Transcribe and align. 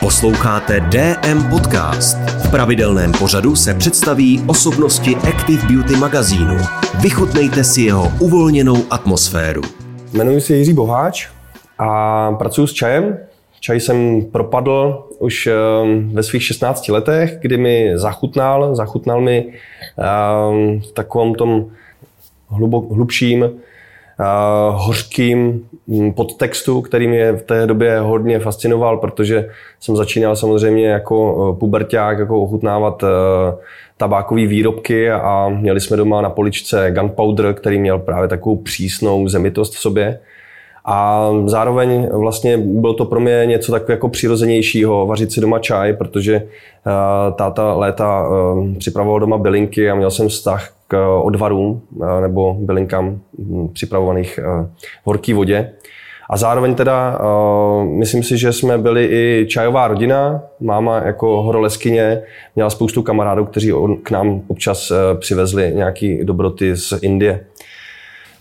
Posloucháte 0.00 0.80
DM 0.80 1.50
Podcast. 1.50 2.16
V 2.16 2.50
pravidelném 2.50 3.12
pořadu 3.18 3.56
se 3.56 3.74
představí 3.74 4.44
osobnosti 4.46 5.16
Active 5.16 5.62
Beauty 5.68 5.96
magazínu. 5.96 6.56
Vychutnejte 7.02 7.64
si 7.64 7.82
jeho 7.82 8.12
uvolněnou 8.20 8.76
atmosféru. 8.90 9.62
Jmenuji 10.12 10.40
se 10.40 10.54
Jiří 10.54 10.72
Boháč 10.72 11.28
a 11.78 12.32
pracuji 12.32 12.66
s 12.66 12.72
čajem. 12.72 13.18
Čaj 13.60 13.80
jsem 13.80 14.22
propadl 14.32 15.08
už 15.18 15.46
ehm, 15.46 16.10
ve 16.14 16.22
svých 16.22 16.42
16 16.42 16.88
letech, 16.88 17.38
kdy 17.40 17.56
mi 17.56 17.92
zachutnal. 17.94 18.74
Zachutnal 18.74 19.20
mi 19.20 19.46
ehm, 19.98 20.80
v 20.80 20.92
takovém 20.92 21.34
tom 21.34 21.66
hlubok, 22.48 22.90
hlubším 22.90 23.50
hořkým 24.70 25.68
mm, 25.86 26.12
podtextu, 26.12 26.82
který 26.82 27.08
mě 27.08 27.32
v 27.32 27.42
té 27.42 27.66
době 27.66 27.98
hodně 27.98 28.38
fascinoval, 28.38 28.96
protože 28.96 29.48
jsem 29.80 29.96
začínal 29.96 30.36
samozřejmě 30.36 30.88
jako 30.88 31.16
e, 31.56 31.58
puberták 31.58 32.18
jako 32.18 32.42
ochutnávat 32.42 33.02
e, 33.02 33.06
tabákové 33.96 34.46
výrobky 34.46 35.10
a 35.10 35.48
měli 35.48 35.80
jsme 35.80 35.96
doma 35.96 36.22
na 36.22 36.30
poličce 36.30 36.90
gunpowder, 36.90 37.54
který 37.54 37.78
měl 37.78 37.98
právě 37.98 38.28
takovou 38.28 38.56
přísnou 38.56 39.28
zemitost 39.28 39.74
v 39.74 39.78
sobě. 39.78 40.20
A 40.84 41.30
zároveň 41.46 42.08
vlastně 42.12 42.58
bylo 42.58 42.94
to 42.94 43.04
pro 43.04 43.20
mě 43.20 43.42
něco 43.46 43.72
tak 43.72 43.88
jako 43.88 44.08
přirozenějšího, 44.08 45.06
vařit 45.06 45.32
si 45.32 45.40
doma 45.40 45.58
čaj, 45.58 45.92
protože 45.92 46.34
e, 46.34 46.44
táta 47.32 47.74
léta 47.74 48.28
připravoval 48.78 49.20
doma 49.20 49.38
bylinky 49.38 49.90
a 49.90 49.94
měl 49.94 50.10
jsem 50.10 50.28
vztah 50.28 50.72
k 50.90 51.20
odvarům 51.22 51.82
eh, 52.02 52.20
nebo 52.20 52.56
bylinkám 52.58 53.20
hm, 53.38 53.68
připravovaných 53.72 54.38
eh, 54.38 54.66
v 55.02 55.06
horké 55.06 55.34
vodě. 55.34 55.72
A 56.30 56.36
zároveň 56.36 56.74
teda, 56.74 57.20
myslím 57.84 58.22
si, 58.22 58.38
že 58.38 58.52
jsme 58.52 58.78
byli 58.78 59.04
i 59.04 59.46
čajová 59.48 59.88
rodina. 59.88 60.42
Máma 60.60 60.98
jako 60.98 61.42
horoleskyně 61.42 62.22
měla 62.56 62.70
spoustu 62.70 63.02
kamarádů, 63.02 63.44
kteří 63.44 63.72
k 64.02 64.10
nám 64.10 64.42
občas 64.48 64.92
přivezli 65.20 65.72
nějaký 65.74 66.24
dobroty 66.24 66.76
z 66.76 66.92
Indie. 67.02 67.44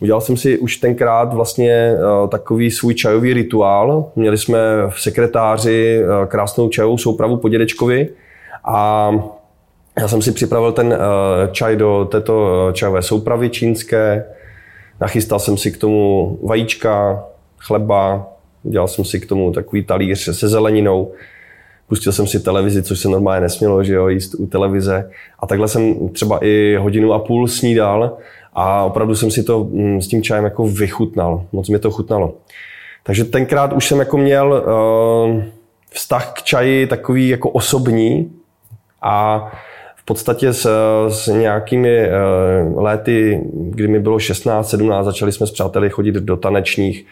Udělal 0.01 0.21
jsem 0.21 0.37
si 0.37 0.57
už 0.57 0.77
tenkrát 0.77 1.33
vlastně 1.33 1.93
uh, 1.93 2.29
takový 2.29 2.71
svůj 2.71 2.93
čajový 2.93 3.33
rituál. 3.33 4.11
Měli 4.15 4.37
jsme 4.37 4.59
v 4.89 5.01
sekretáři 5.01 6.03
uh, 6.03 6.25
krásnou 6.25 6.69
čajovou 6.69 6.97
soupravu 6.97 7.37
po 7.37 7.49
dědečkovi 7.49 8.09
a 8.65 9.11
já 9.99 10.07
jsem 10.07 10.21
si 10.21 10.31
připravil 10.31 10.71
ten 10.71 10.87
uh, 10.87 11.51
čaj 11.51 11.75
do 11.75 12.07
této 12.11 12.67
eh, 12.69 12.73
čajové 12.73 13.01
soupravy 13.01 13.49
čínské. 13.49 14.25
Nachystal 15.01 15.39
jsem 15.39 15.57
si 15.57 15.71
k 15.71 15.77
tomu 15.77 16.39
vajíčka, 16.43 17.23
chleba, 17.57 18.27
udělal 18.63 18.87
jsem 18.87 19.05
si 19.05 19.19
k 19.19 19.25
tomu 19.25 19.51
takový 19.51 19.83
talíř 19.83 20.29
se 20.37 20.47
zeleninou. 20.47 21.11
Pustil 21.87 22.11
jsem 22.11 22.27
si 22.27 22.39
televizi, 22.39 22.83
což 22.83 22.99
se 22.99 23.09
normálně 23.09 23.41
nesmělo, 23.41 23.83
že 23.83 23.93
jo, 23.93 24.07
jíst 24.07 24.35
u 24.35 24.45
televize. 24.45 25.09
A 25.39 25.47
takhle 25.47 25.67
jsem 25.67 26.09
třeba 26.09 26.39
i 26.45 26.75
hodinu 26.79 27.13
a 27.13 27.19
půl 27.19 27.47
snídal 27.47 28.17
a 28.59 28.83
opravdu 28.83 29.15
jsem 29.15 29.31
si 29.31 29.43
to 29.43 29.63
mm, 29.63 30.01
s 30.01 30.07
tím 30.07 30.23
čajem 30.23 30.43
jako 30.43 30.67
vychutnal. 30.67 31.43
Moc 31.51 31.69
mi 31.69 31.79
to 31.79 31.91
chutnalo. 31.91 32.33
Takže 33.03 33.25
tenkrát 33.25 33.73
už 33.73 33.87
jsem 33.87 33.99
jako 33.99 34.17
měl 34.17 34.63
uh, 34.67 35.43
vztah 35.89 36.33
k 36.33 36.43
čaji 36.43 36.87
takový 36.87 37.29
jako 37.29 37.49
osobní 37.49 38.31
a 39.01 39.51
podstatě 40.09 40.53
s, 40.53 40.69
s 41.07 41.27
nějakými 41.27 42.07
uh, 42.07 42.83
léty, 42.83 43.41
kdy 43.53 43.87
mi 43.87 43.99
bylo 43.99 44.19
16, 44.19 44.69
17, 44.69 45.05
začali 45.05 45.31
jsme 45.31 45.47
s 45.47 45.51
přáteli 45.51 45.89
chodit 45.89 46.15
do 46.15 46.37
tanečních, 46.37 47.05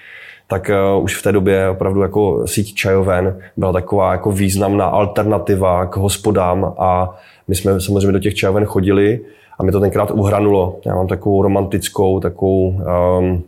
tak 0.48 0.72
uh, 0.98 1.04
už 1.04 1.16
v 1.16 1.24
té 1.24 1.32
době 1.32 1.70
opravdu 1.70 2.02
jako 2.02 2.48
síť 2.48 2.76
čajoven 2.76 3.40
byla 3.58 3.74
taková 3.74 4.12
jako 4.12 4.32
významná 4.32 4.86
alternativa 4.86 5.86
k 5.86 5.98
hospodám 5.98 6.74
a 6.78 7.20
my 7.48 7.56
jsme 7.56 7.82
samozřejmě 7.82 8.12
do 8.12 8.20
těch 8.20 8.36
čajoven 8.36 8.66
chodili 8.66 9.20
a 9.58 9.64
mi 9.64 9.72
to 9.72 9.80
tenkrát 9.80 10.12
uhranulo. 10.12 10.80
Já 10.86 10.96
mám 10.96 11.08
takovou 11.08 11.42
romantickou, 11.42 12.20
takovou 12.20 12.82
um, 13.20 13.44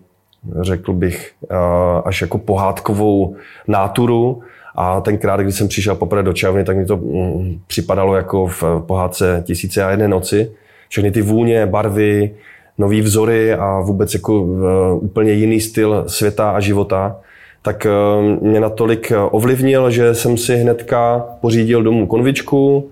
řekl 0.62 0.94
bych, 0.94 1.32
uh, 1.52 1.58
až 2.06 2.22
jako 2.22 2.38
pohádkovou 2.38 3.36
náturu 3.68 4.42
a 4.76 5.02
tenkrát, 5.02 5.40
když 5.40 5.56
jsem 5.56 5.68
přišel 5.68 5.96
poprvé 5.96 6.24
do 6.24 6.34
čajovny, 6.34 6.64
tak 6.64 6.78
mi 6.78 6.86
to 6.86 6.98
mm, 6.98 7.60
připadalo 7.68 8.16
jako 8.16 8.48
v 8.48 8.64
pohádce 8.86 9.44
Tisíce 9.46 9.84
a 9.84 9.90
jedné 9.90 10.08
noci. 10.08 10.52
Všechny 10.90 11.12
ty 11.12 11.22
vůně, 11.22 11.66
barvy, 11.66 12.36
nový 12.78 13.02
vzory 13.02 13.54
a 13.54 13.80
vůbec 13.80 14.14
jako 14.14 14.42
uh, 14.42 14.60
úplně 15.02 15.32
jiný 15.32 15.62
styl 15.62 16.04
světa 16.08 16.52
a 16.52 16.60
života, 16.60 17.18
tak 17.62 17.88
uh, 17.90 18.48
mě 18.48 18.60
natolik 18.60 19.12
ovlivnil, 19.32 19.92
že 19.92 20.16
jsem 20.16 20.38
si 20.38 20.56
hnedka 20.56 21.26
pořídil 21.42 21.84
domů 21.84 22.08
konvičku, 22.08 22.90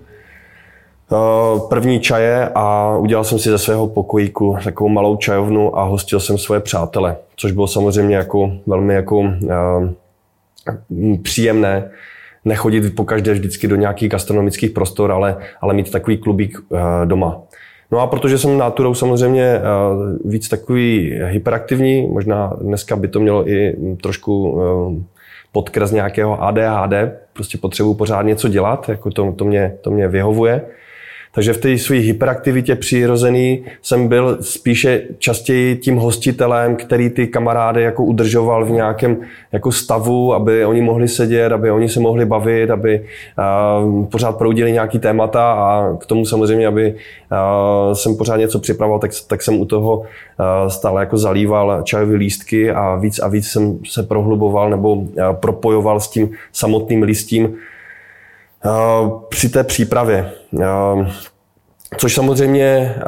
první 1.68 2.00
čaje 2.00 2.48
a 2.54 2.96
udělal 2.96 3.24
jsem 3.24 3.38
si 3.38 3.50
ze 3.50 3.58
svého 3.58 3.86
pokojíku 3.86 4.56
takovou 4.64 4.88
malou 4.88 5.16
čajovnu 5.16 5.78
a 5.78 5.84
hostil 5.84 6.20
jsem 6.20 6.38
svoje 6.38 6.60
přátele, 6.60 7.16
což 7.36 7.52
bylo 7.52 7.66
samozřejmě 7.66 8.16
jako 8.16 8.50
velmi 8.66 8.94
jako 8.94 9.24
příjemné 11.22 11.90
nechodit 12.44 12.94
po 12.94 13.04
každé 13.04 13.32
vždycky 13.32 13.68
do 13.68 13.76
nějakých 13.76 14.08
gastronomických 14.08 14.70
prostor, 14.70 15.12
ale, 15.12 15.36
ale 15.60 15.74
mít 15.74 15.90
takový 15.90 16.16
klubík 16.16 16.58
uh, 16.68 16.78
doma. 17.04 17.40
No 17.90 18.00
a 18.00 18.06
protože 18.06 18.38
jsem 18.38 18.58
náturou 18.58 18.94
samozřejmě 18.94 19.60
uh, 19.60 20.30
víc 20.32 20.48
takový 20.48 21.18
hyperaktivní, 21.24 22.06
možná 22.06 22.56
dneska 22.60 22.96
by 22.96 23.08
to 23.08 23.20
mělo 23.20 23.48
i 23.48 23.76
trošku 24.02 24.50
uh, 24.50 24.94
podkres 25.52 25.90
nějakého 25.90 26.42
ADHD, 26.42 26.92
prostě 27.32 27.58
potřebuji 27.58 27.94
pořád 27.94 28.22
něco 28.22 28.48
dělat, 28.48 28.88
jako 28.88 29.10
to, 29.10 29.32
to, 29.32 29.44
mě, 29.44 29.74
to 29.80 29.90
mě 29.90 30.08
vyhovuje, 30.08 30.62
takže 31.38 31.52
v 31.52 31.58
té 31.58 31.78
své 31.78 31.96
hyperaktivitě 31.96 32.74
přirozený 32.74 33.64
jsem 33.82 34.08
byl 34.08 34.38
spíše 34.40 35.02
častěji 35.18 35.76
tím 35.76 35.96
hostitelem, 35.96 36.76
který 36.76 37.10
ty 37.10 37.26
kamarády 37.26 37.82
jako 37.82 38.04
udržoval 38.04 38.64
v 38.64 38.70
nějakém 38.70 39.16
jako 39.52 39.72
stavu, 39.72 40.34
aby 40.34 40.64
oni 40.64 40.82
mohli 40.82 41.08
sedět, 41.08 41.52
aby 41.52 41.70
oni 41.70 41.88
se 41.88 42.00
mohli 42.00 42.24
bavit, 42.24 42.70
aby 42.70 43.04
uh, 43.88 44.06
pořád 44.06 44.38
proudili 44.38 44.72
nějaký 44.72 44.98
témata 44.98 45.52
a 45.52 45.96
k 46.00 46.06
tomu 46.06 46.26
samozřejmě, 46.26 46.66
aby 46.66 46.94
uh, 46.94 47.94
jsem 47.94 48.16
pořád 48.16 48.36
něco 48.36 48.58
připravoval, 48.58 48.98
tak, 48.98 49.10
tak 49.26 49.42
jsem 49.42 49.60
u 49.60 49.64
toho 49.64 49.96
uh, 49.98 50.04
stále 50.68 51.02
jako 51.02 51.18
zalíval 51.18 51.82
čajové 51.82 52.16
lístky 52.16 52.70
a 52.70 52.96
víc 52.96 53.18
a 53.18 53.28
víc 53.28 53.48
jsem 53.48 53.78
se 53.86 54.02
prohluboval 54.02 54.70
nebo 54.70 54.94
uh, 54.94 55.06
propojoval 55.32 56.00
s 56.00 56.08
tím 56.08 56.30
samotným 56.52 57.02
listím 57.02 57.56
při 59.28 59.48
té 59.48 59.64
přípravě. 59.64 60.30
Eh, 60.60 60.66
což 61.96 62.14
samozřejmě 62.14 62.94
eh, 62.96 63.02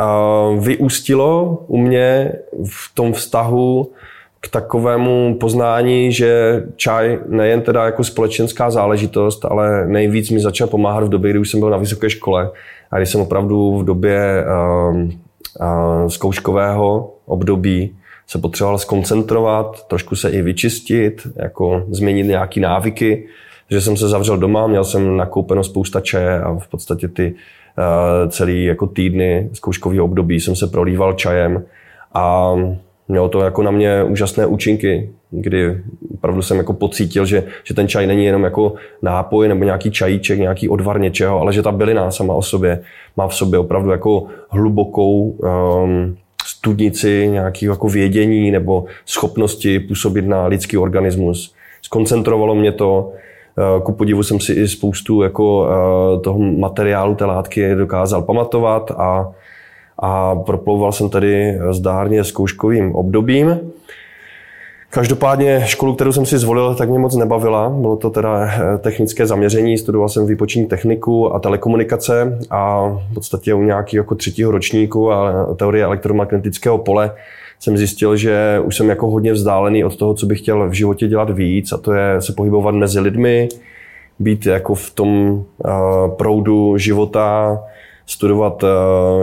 vyústilo 0.61 1.59
u 1.67 1.77
mě 1.77 2.33
v 2.65 2.95
tom 2.95 3.13
vztahu 3.13 3.93
k 4.41 4.49
takovému 4.49 5.37
poznání, 5.41 6.13
že 6.13 6.63
čaj 6.77 7.19
nejen 7.29 7.63
teda 7.63 7.85
jako 7.85 8.05
společenská 8.05 8.71
záležitost, 8.71 9.45
ale 9.45 9.87
nejvíc 9.87 10.31
mi 10.31 10.41
začal 10.41 10.69
pomáhat 10.69 11.05
v 11.05 11.09
době, 11.09 11.31
kdy 11.31 11.39
už 11.39 11.51
jsem 11.51 11.61
byl 11.61 11.71
na 11.71 11.77
vysoké 11.77 12.11
škole 12.11 12.51
a 12.91 12.97
když 12.97 13.11
jsem 13.11 13.21
opravdu 13.21 13.79
v 13.79 13.85
době 13.85 14.45
zkouškového 16.09 17.15
období 17.27 17.97
se 18.27 18.39
potřeboval 18.39 18.79
skoncentrovat, 18.79 19.87
trošku 19.87 20.17
se 20.17 20.31
i 20.31 20.43
vyčistit, 20.43 21.27
jako 21.37 21.85
změnit 21.91 22.27
nějaké 22.27 22.61
návyky, 22.61 23.29
že 23.71 23.81
jsem 23.81 23.97
se 23.97 24.09
zavřel 24.09 24.39
doma, 24.39 24.67
měl 24.67 24.85
jsem 24.85 25.17
nakoupeno 25.17 25.65
spousta 25.65 26.01
čaje 26.01 26.41
a 26.41 26.59
v 26.59 26.69
podstatě 26.69 27.09
ty 27.09 27.35
uh, 27.35 28.31
celý 28.31 28.65
jako 28.65 28.87
týdny 28.87 29.51
zkouškového 29.53 30.05
období 30.05 30.41
jsem 30.41 30.57
se 30.57 30.67
prolíval 30.67 31.13
čajem 31.13 31.65
a 32.15 32.55
mělo 33.09 33.29
to 33.29 33.41
jako 33.41 33.63
na 33.63 33.71
mě 33.71 34.05
úžasné 34.05 34.47
účinky, 34.47 35.11
kdy 35.31 35.77
opravdu 36.15 36.43
jsem 36.43 36.57
jako 36.57 36.73
pocítil, 36.73 37.27
že, 37.27 37.45
že 37.65 37.75
ten 37.75 37.89
čaj 37.89 38.07
není 38.07 38.25
jenom 38.25 38.45
jako 38.45 38.75
nápoj 39.03 39.49
nebo 39.49 39.65
nějaký 39.65 39.91
čajíček, 39.91 40.39
nějaký 40.39 40.69
odvar 40.69 41.01
něčeho, 41.01 41.41
ale 41.41 41.53
že 41.53 41.63
ta 41.63 41.73
bylina 41.73 42.11
sama 42.11 42.35
o 42.35 42.43
sobě 42.43 42.81
má 43.17 43.29
v 43.29 43.35
sobě 43.35 43.59
opravdu 43.59 43.91
jako 43.91 44.27
hlubokou 44.49 45.23
um, 45.23 46.17
studnici 46.45 47.29
nějakého 47.31 47.73
jako 47.75 47.89
vědění 47.89 48.51
nebo 48.51 48.85
schopnosti 49.07 49.81
působit 49.81 50.27
na 50.27 50.47
lidský 50.47 50.77
organismus. 50.77 51.55
Skoncentrovalo 51.83 52.55
mě 52.55 52.73
to, 52.73 53.13
ku 53.83 53.93
podivu 53.93 54.23
jsem 54.23 54.41
si 54.41 54.53
i 54.53 54.69
spoustu 54.69 55.23
jako 55.23 55.69
eh, 55.69 56.21
toho 56.21 56.39
materiálu 56.39 57.15
té 57.15 57.25
látky 57.25 57.75
dokázal 57.75 58.23
pamatovat 58.23 58.91
a, 58.91 59.29
a 59.99 60.37
proplouval 60.37 60.93
jsem 60.93 61.11
tady 61.11 61.59
zdárně 61.71 62.25
zkouškovým 62.25 62.95
obdobím. 62.95 63.61
Každopádně 64.93 65.63
školu, 65.67 65.95
kterou 65.95 66.13
jsem 66.13 66.27
si 66.27 66.39
zvolil, 66.39 66.75
tak 66.75 66.89
mě 66.89 66.99
moc 66.99 67.17
nebavila. 67.17 67.71
Bylo 67.71 67.97
to 67.97 68.11
teda 68.11 68.45
eh, 68.45 68.79
technické 68.79 69.27
zaměření, 69.27 69.79
studoval 69.79 70.09
jsem 70.09 70.27
výpočetní 70.27 70.67
techniku 70.67 71.35
a 71.35 71.39
telekomunikace 71.39 72.39
a 72.51 72.89
v 73.11 73.15
podstatě 73.15 73.55
u 73.55 73.63
nějakého 73.63 74.01
jako 74.01 74.15
třetího 74.15 74.51
ročníku 74.51 75.13
a 75.13 75.47
teorie 75.55 75.85
elektromagnetického 75.85 76.79
pole 76.79 77.13
jsem 77.61 77.77
zjistil, 77.77 78.17
že 78.17 78.61
už 78.65 78.77
jsem 78.77 78.89
jako 78.89 79.11
hodně 79.11 79.33
vzdálený 79.33 79.85
od 79.85 79.97
toho, 79.97 80.15
co 80.15 80.27
bych 80.27 80.39
chtěl 80.39 80.69
v 80.69 80.73
životě 80.73 81.09
dělat 81.09 81.31
víc 81.31 81.73
a 81.73 81.77
to 81.77 81.93
je 81.93 82.23
se 82.23 82.33
pohybovat 82.33 82.75
mezi 82.75 83.01
lidmi, 83.01 83.49
být 84.19 84.47
jako 84.47 84.75
v 84.75 84.91
tom 84.91 85.45
proudu 86.17 86.79
života, 86.79 87.61
studovat 88.07 88.65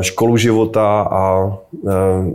školu 0.01 0.37
života 0.37 1.07
a 1.11 1.53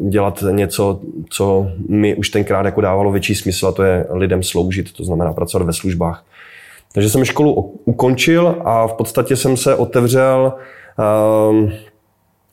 dělat 0.09 0.45
něco, 0.51 1.01
co 1.31 1.67
mi 1.89 2.15
už 2.15 2.31
tenkrát 2.31 2.67
jako 2.67 2.81
dávalo 2.81 3.13
větší 3.13 3.35
smysl 3.35 3.67
a 3.67 3.73
to 3.73 3.83
je 3.83 4.07
lidem 4.11 4.43
sloužit, 4.43 4.93
to 4.93 5.05
znamená 5.05 5.33
pracovat 5.33 5.67
ve 5.67 5.73
službách. 5.73 6.25
Takže 6.95 7.11
jsem 7.11 7.25
školu 7.25 7.75
ukončil 7.85 8.57
a 8.65 8.87
v 8.87 8.93
podstatě 8.93 9.37
jsem 9.37 9.57
se 9.57 9.75
otevřel 9.75 10.53
um, 11.51 11.73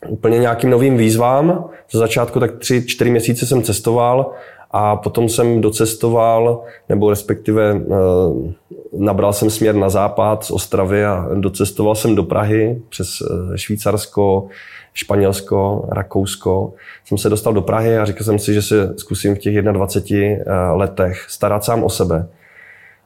úplně 0.08 0.40
nějakým 0.40 0.70
novým 0.70 0.98
výzvám. 0.98 1.70
Za 1.92 2.00
začátku 2.00 2.40
tak 2.40 2.58
tři, 2.58 2.86
čtyři 2.86 3.10
měsíce 3.10 3.46
jsem 3.46 3.64
cestoval 3.64 4.32
a 4.72 4.96
potom 4.96 5.30
jsem 5.30 5.62
docestoval, 5.62 6.64
nebo 6.90 7.10
respektive 7.10 7.74
uh, 7.74 8.52
nabral 8.98 9.34
jsem 9.34 9.50
směr 9.50 9.76
na 9.76 9.90
západ 9.90 10.44
z 10.44 10.52
Ostravy 10.52 11.06
a 11.06 11.28
docestoval 11.34 11.96
jsem 11.96 12.16
do 12.16 12.24
Prahy 12.24 12.82
přes 12.90 13.22
uh, 13.22 13.56
Švýcarsko, 13.56 14.48
Španělsko, 14.94 15.88
Rakousko. 15.92 16.74
Jsem 17.06 17.18
se 17.18 17.30
dostal 17.30 17.54
do 17.54 17.62
Prahy 17.62 17.98
a 17.98 18.06
říkal 18.06 18.24
jsem 18.24 18.40
si, 18.40 18.54
že 18.54 18.62
se 18.62 18.94
zkusím 18.98 19.36
v 19.36 19.40
těch 19.40 19.62
21 19.62 20.28
uh, 20.28 20.78
letech 20.78 21.26
starat 21.28 21.64
sám 21.64 21.84
o 21.84 21.90
sebe 21.90 22.28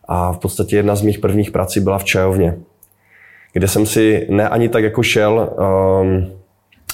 a 0.08 0.32
v 0.32 0.38
podstatě 0.38 0.76
jedna 0.76 0.96
z 0.96 1.02
mých 1.02 1.20
prvních 1.20 1.52
prací 1.52 1.80
byla 1.80 1.98
v 1.98 2.04
čajovně, 2.04 2.58
kde 3.54 3.68
jsem 3.68 3.86
si 3.86 4.28
ne 4.30 4.50
ani 4.50 4.70
tak 4.70 4.84
jako 4.84 5.04
šel 5.04 5.50
um, 6.02 6.43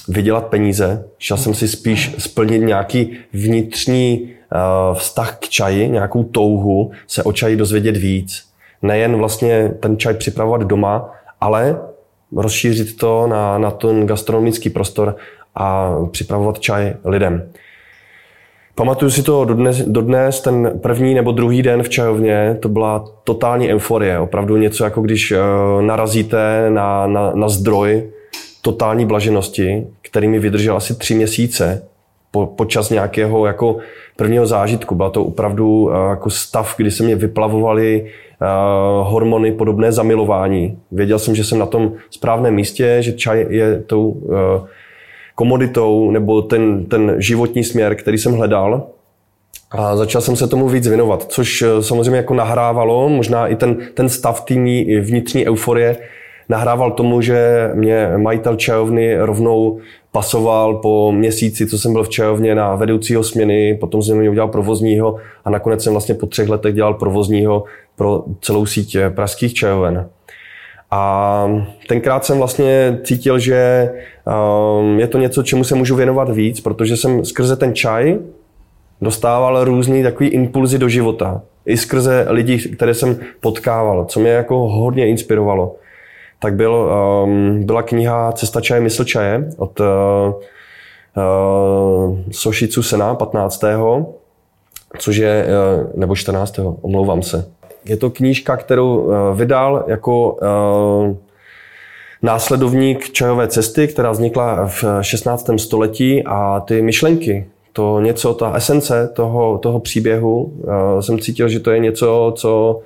vydělat 0.08 0.46
peníze, 0.46 1.04
šel 1.18 1.36
jsem 1.36 1.54
si 1.54 1.68
spíš 1.68 2.14
splnit 2.18 2.58
nějaký 2.58 3.16
vnitřní 3.32 4.20
uh, 4.22 4.96
vztah 4.96 5.38
k 5.38 5.48
čaji, 5.48 5.88
nějakou 5.88 6.24
touhu, 6.24 6.90
se 7.06 7.22
o 7.22 7.32
čaji 7.32 7.56
dozvědět 7.56 7.96
víc. 7.96 8.44
Nejen 8.82 9.16
vlastně 9.16 9.74
ten 9.80 9.96
čaj 9.96 10.14
připravovat 10.14 10.62
doma, 10.62 11.10
ale 11.40 11.80
rozšířit 12.36 12.96
to 12.96 13.26
na, 13.26 13.58
na 13.58 13.70
ten 13.70 14.06
gastronomický 14.06 14.70
prostor 14.70 15.16
a 15.54 15.96
připravovat 16.10 16.58
čaj 16.58 16.94
lidem. 17.04 17.50
Pamatuju 18.74 19.10
si 19.10 19.22
to 19.22 19.44
dodnes, 19.44 19.78
dodnes, 19.78 20.40
ten 20.40 20.78
první 20.82 21.14
nebo 21.14 21.32
druhý 21.32 21.62
den 21.62 21.82
v 21.82 21.88
čajovně, 21.88 22.56
to 22.60 22.68
byla 22.68 23.04
totální 23.24 23.72
euforie. 23.72 24.18
Opravdu 24.18 24.56
něco 24.56 24.84
jako 24.84 25.00
když 25.00 25.32
uh, 25.32 25.82
narazíte 25.82 26.70
na, 26.70 27.06
na, 27.06 27.32
na 27.34 27.48
zdroj 27.48 28.10
totální 28.62 29.06
blaženosti, 29.06 29.86
který 30.02 30.28
mi 30.28 30.38
vydržel 30.38 30.76
asi 30.76 30.94
tři 30.94 31.14
měsíce 31.14 31.82
po, 32.30 32.46
počas 32.46 32.90
nějakého 32.90 33.46
jako 33.46 33.76
prvního 34.16 34.46
zážitku. 34.46 34.94
Byla 34.94 35.10
to 35.10 35.24
opravdu 35.24 35.68
uh, 35.68 35.92
jako 36.10 36.30
stav, 36.30 36.74
kdy 36.76 36.90
se 36.90 37.02
mě 37.02 37.16
vyplavovaly 37.16 38.02
uh, 38.02 39.08
hormony 39.08 39.52
podobné 39.52 39.92
zamilování. 39.92 40.78
Věděl 40.92 41.18
jsem, 41.18 41.34
že 41.34 41.44
jsem 41.44 41.58
na 41.58 41.66
tom 41.66 41.92
správném 42.10 42.54
místě, 42.54 42.96
že 43.00 43.12
čaj 43.12 43.46
je 43.50 43.80
tou 43.80 44.08
uh, 44.08 44.34
komoditou 45.34 46.10
nebo 46.10 46.42
ten, 46.42 46.86
ten 46.86 47.14
životní 47.18 47.64
směr, 47.64 47.94
který 47.94 48.18
jsem 48.18 48.32
hledal. 48.32 48.86
A 49.70 49.96
začal 49.96 50.20
jsem 50.20 50.36
se 50.36 50.48
tomu 50.48 50.68
víc 50.68 50.88
věnovat, 50.88 51.32
což 51.32 51.62
eh, 51.62 51.82
samozřejmě 51.82 52.16
jako 52.16 52.34
nahrávalo, 52.34 53.08
možná 53.08 53.48
i 53.48 53.56
ten, 53.56 53.76
ten 53.94 54.08
stav 54.08 54.44
týmní 54.44 54.96
vnitřní 55.00 55.46
euforie 55.46 55.96
nahrával 56.50 56.90
tomu, 56.90 57.20
že 57.20 57.70
mě 57.74 58.12
majitel 58.16 58.56
čajovny 58.56 59.18
rovnou 59.18 59.78
pasoval 60.12 60.74
po 60.74 61.12
měsíci, 61.12 61.66
co 61.66 61.78
jsem 61.78 61.92
byl 61.92 62.02
v 62.02 62.08
čajovně 62.08 62.54
na 62.54 62.74
vedoucího 62.74 63.22
směny, 63.22 63.74
potom 63.80 64.02
jsem 64.02 64.18
mě 64.18 64.30
udělal 64.30 64.48
provozního 64.48 65.16
a 65.44 65.50
nakonec 65.50 65.82
jsem 65.82 65.92
vlastně 65.92 66.14
po 66.14 66.26
třech 66.26 66.48
letech 66.48 66.74
dělal 66.74 66.94
provozního 66.94 67.64
pro 67.96 68.24
celou 68.40 68.66
síť 68.66 68.94
eh, 68.94 69.10
pražských 69.10 69.54
čajoven. 69.54 70.08
A 70.90 71.46
tenkrát 71.88 72.24
jsem 72.24 72.38
vlastně 72.38 72.98
cítil, 73.04 73.38
že 73.38 73.90
um, 74.26 75.00
je 75.00 75.06
to 75.06 75.18
něco, 75.18 75.42
čemu 75.42 75.64
se 75.64 75.74
můžu 75.74 75.96
věnovat 75.96 76.30
víc, 76.30 76.60
protože 76.60 76.96
jsem 76.96 77.24
skrze 77.24 77.56
ten 77.56 77.74
čaj 77.74 78.18
dostával 79.00 79.64
různý 79.64 80.02
takový 80.02 80.28
impulzy 80.28 80.78
do 80.78 80.88
života. 80.88 81.42
I 81.66 81.76
skrze 81.76 82.26
lidí, 82.28 82.58
které 82.58 82.94
jsem 82.94 83.16
potkával, 83.40 84.04
co 84.04 84.20
mě 84.20 84.30
jako 84.30 84.68
hodně 84.68 85.08
inspirovalo. 85.08 85.76
Tak 86.42 86.54
byl, 86.54 86.90
um, 87.24 87.64
byla 87.64 87.82
kniha 87.82 88.32
Cesta 88.32 88.60
čaje, 88.60 88.80
mysl 88.80 89.04
čaje 89.04 89.50
od 89.56 89.80
uh, 89.80 89.86
uh, 91.16 92.18
Sošicu 92.30 92.82
Sena 92.82 93.14
15. 93.14 93.64
což 94.98 95.16
je, 95.16 95.46
uh, 95.46 95.90
nebo 96.00 96.16
14. 96.16 96.60
omlouvám 96.82 97.22
se, 97.22 97.50
je 97.84 97.96
to 97.96 98.10
knížka, 98.10 98.56
kterou 98.56 99.12
eh, 99.12 99.34
vydal 99.34 99.84
jako 99.86 100.36
eh, 100.42 101.16
následovník 102.22 103.10
čajové 103.10 103.48
cesty, 103.48 103.88
která 103.88 104.10
vznikla 104.10 104.66
v 104.66 104.84
16. 105.00 105.50
století 105.56 106.22
a 106.26 106.60
ty 106.60 106.82
myšlenky, 106.82 107.46
to 107.72 108.00
něco, 108.00 108.34
ta 108.34 108.52
esence 108.54 109.08
toho, 109.14 109.58
toho 109.58 109.80
příběhu, 109.80 110.52
eh, 110.98 111.02
jsem 111.02 111.18
cítil, 111.18 111.48
že 111.48 111.60
to 111.60 111.70
je 111.70 111.78
něco, 111.78 112.32
co 112.36 112.80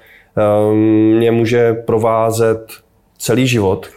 mě 1.19 1.31
může 1.31 1.73
provázet 1.73 2.67
celý 3.19 3.47
život, 3.47 3.89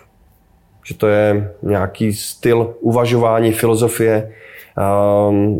že 0.85 0.95
to 0.95 1.07
je 1.07 1.53
nějaký 1.61 2.13
styl 2.13 2.73
uvažování, 2.79 3.51
filozofie, 3.51 4.31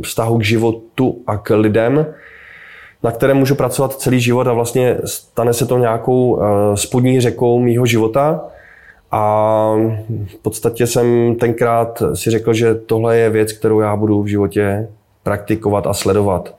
vztahu 0.03 0.37
k 0.37 0.43
životu 0.43 1.21
a 1.27 1.37
k 1.37 1.55
lidem, 1.55 2.05
na 3.03 3.11
kterém 3.11 3.37
můžu 3.37 3.55
pracovat 3.55 3.93
celý 3.93 4.19
život 4.19 4.47
a 4.47 4.53
vlastně 4.53 4.97
stane 5.05 5.53
se 5.53 5.65
to 5.65 5.77
nějakou 5.77 6.41
eh, 6.41 6.77
spodní 6.77 7.21
řekou 7.21 7.59
mýho 7.59 7.85
života. 7.85 8.45
A 9.11 9.73
v 10.27 10.35
podstatě 10.41 10.87
jsem 10.87 11.35
tenkrát 11.35 12.03
si 12.13 12.29
řekl, 12.29 12.53
že 12.53 12.75
tohle 12.75 13.17
je 13.17 13.29
věc, 13.29 13.51
kterou 13.51 13.79
já 13.79 13.95
budu 13.95 14.21
v 14.21 14.27
životě 14.27 14.87
praktikovat 15.23 15.87
a 15.87 15.93
sledovat. 15.93 16.55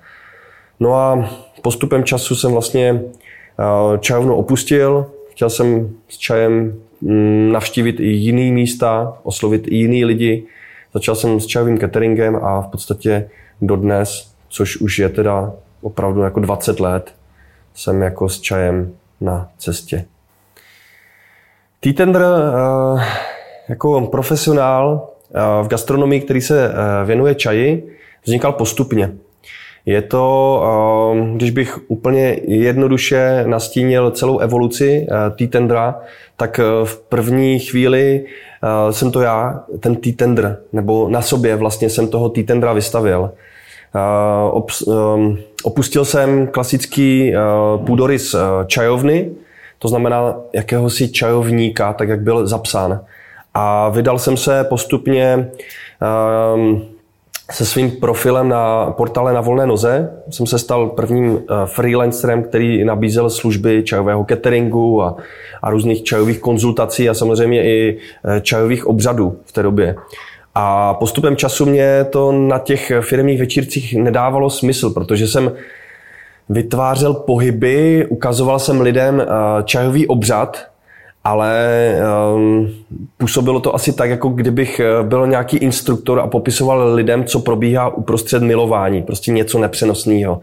No 0.80 0.94
a 0.94 1.30
postupem 1.62 2.04
času 2.04 2.36
jsem 2.36 2.52
vlastně 2.52 3.02
eh, 3.02 3.98
čajovnu 3.98 4.34
opustil. 4.34 5.06
Chtěl 5.30 5.50
jsem 5.50 5.90
s 6.08 6.18
čajem 6.18 6.80
navštívit 7.52 8.00
i 8.00 8.06
jiný 8.06 8.52
místa, 8.52 9.18
oslovit 9.22 9.68
i 9.68 9.74
jiný 9.74 10.04
lidi. 10.04 10.44
Začal 10.94 11.14
jsem 11.14 11.40
s 11.40 11.46
čajovým 11.46 11.78
cateringem 11.78 12.36
a 12.36 12.60
v 12.60 12.68
podstatě 12.68 13.30
dodnes, 13.60 14.32
což 14.48 14.76
už 14.76 14.98
je 14.98 15.08
teda 15.08 15.52
opravdu 15.82 16.20
jako 16.20 16.40
20 16.40 16.80
let 16.80 17.14
jsem 17.74 18.02
jako 18.02 18.28
s 18.28 18.40
čajem 18.40 18.92
na 19.20 19.48
cestě. 19.58 20.04
T-tender 21.80 22.22
eh, 22.22 23.04
jako 23.68 24.06
profesionál 24.06 25.08
eh, 25.34 25.62
v 25.62 25.68
gastronomii, 25.68 26.20
který 26.20 26.40
se 26.40 26.68
eh, 26.68 27.04
věnuje 27.04 27.34
čaji, 27.34 27.96
vznikal 28.24 28.52
postupně. 28.52 29.12
Je 29.86 30.02
to, 30.02 30.62
když 31.34 31.50
bych 31.50 31.78
úplně 31.90 32.38
jednoduše 32.44 33.44
nastínil 33.46 34.10
celou 34.10 34.38
evoluci 34.38 35.06
T-tendra, 35.36 36.00
tak 36.36 36.60
v 36.84 36.96
první 37.08 37.58
chvíli 37.58 38.24
jsem 38.90 39.10
to 39.10 39.20
já, 39.20 39.64
ten 39.80 39.96
T-tender, 39.96 40.58
nebo 40.72 41.08
na 41.08 41.22
sobě 41.22 41.56
vlastně 41.56 41.90
jsem 41.90 42.08
toho 42.08 42.28
T-tendra 42.28 42.72
vystavil. 42.72 43.30
Ehm, 43.94 45.38
opustil 45.64 46.04
jsem 46.04 46.46
klasický 46.46 47.34
eh, 47.34 47.38
půdorys 47.86 48.34
eh, 48.34 48.38
čajovny, 48.66 49.30
to 49.78 49.88
znamená 49.88 50.34
jakéhosi 50.52 51.08
čajovníka, 51.08 51.92
tak 51.92 52.08
jak 52.08 52.20
byl 52.20 52.46
zapsán. 52.46 53.00
A 53.54 53.88
vydal 53.88 54.18
jsem 54.18 54.36
se 54.36 54.64
postupně 54.64 55.50
ehm, 56.00 56.82
se 57.50 57.66
svým 57.66 57.90
profilem 57.90 58.48
na 58.48 58.90
portále 58.90 59.32
na 59.32 59.40
volné 59.40 59.66
noze. 59.66 60.10
Jsem 60.30 60.46
se 60.46 60.58
stal 60.58 60.88
prvním 60.88 61.38
eh, 61.38 61.54
freelancerem, 61.64 62.42
který 62.42 62.84
nabízel 62.84 63.30
služby 63.30 63.82
čajového 63.82 64.24
cateringu 64.28 65.02
a, 65.02 65.16
a 65.62 65.70
různých 65.70 66.02
čajových 66.02 66.40
konzultací 66.40 67.08
a 67.08 67.14
samozřejmě 67.14 67.64
i 67.64 67.98
čajových 68.42 68.86
obřadů 68.86 69.38
v 69.44 69.52
té 69.52 69.62
době. 69.62 69.96
A 70.54 70.94
postupem 70.94 71.36
času 71.36 71.66
mě 71.66 72.06
to 72.10 72.32
na 72.32 72.58
těch 72.58 72.92
firmních 73.00 73.38
večírcích 73.38 73.96
nedávalo 73.96 74.50
smysl, 74.50 74.90
protože 74.90 75.26
jsem 75.26 75.52
vytvářel 76.48 77.14
pohyby, 77.14 78.06
ukazoval 78.08 78.58
jsem 78.58 78.80
lidem 78.80 79.20
eh, 79.20 79.26
čajový 79.64 80.06
obřad, 80.06 80.66
ale 81.28 81.94
um, 82.34 82.70
působilo 83.18 83.60
to 83.60 83.74
asi 83.74 83.92
tak, 83.92 84.10
jako 84.10 84.28
kdybych 84.28 84.80
eh, 84.80 85.02
byl 85.02 85.26
nějaký 85.26 85.56
instruktor 85.56 86.20
a 86.20 86.26
popisoval 86.26 86.94
lidem, 86.94 87.24
co 87.24 87.40
probíhá 87.40 87.88
uprostřed 87.88 88.42
milování, 88.42 89.02
prostě 89.02 89.32
něco 89.32 89.58
nepřenosného. 89.58 90.40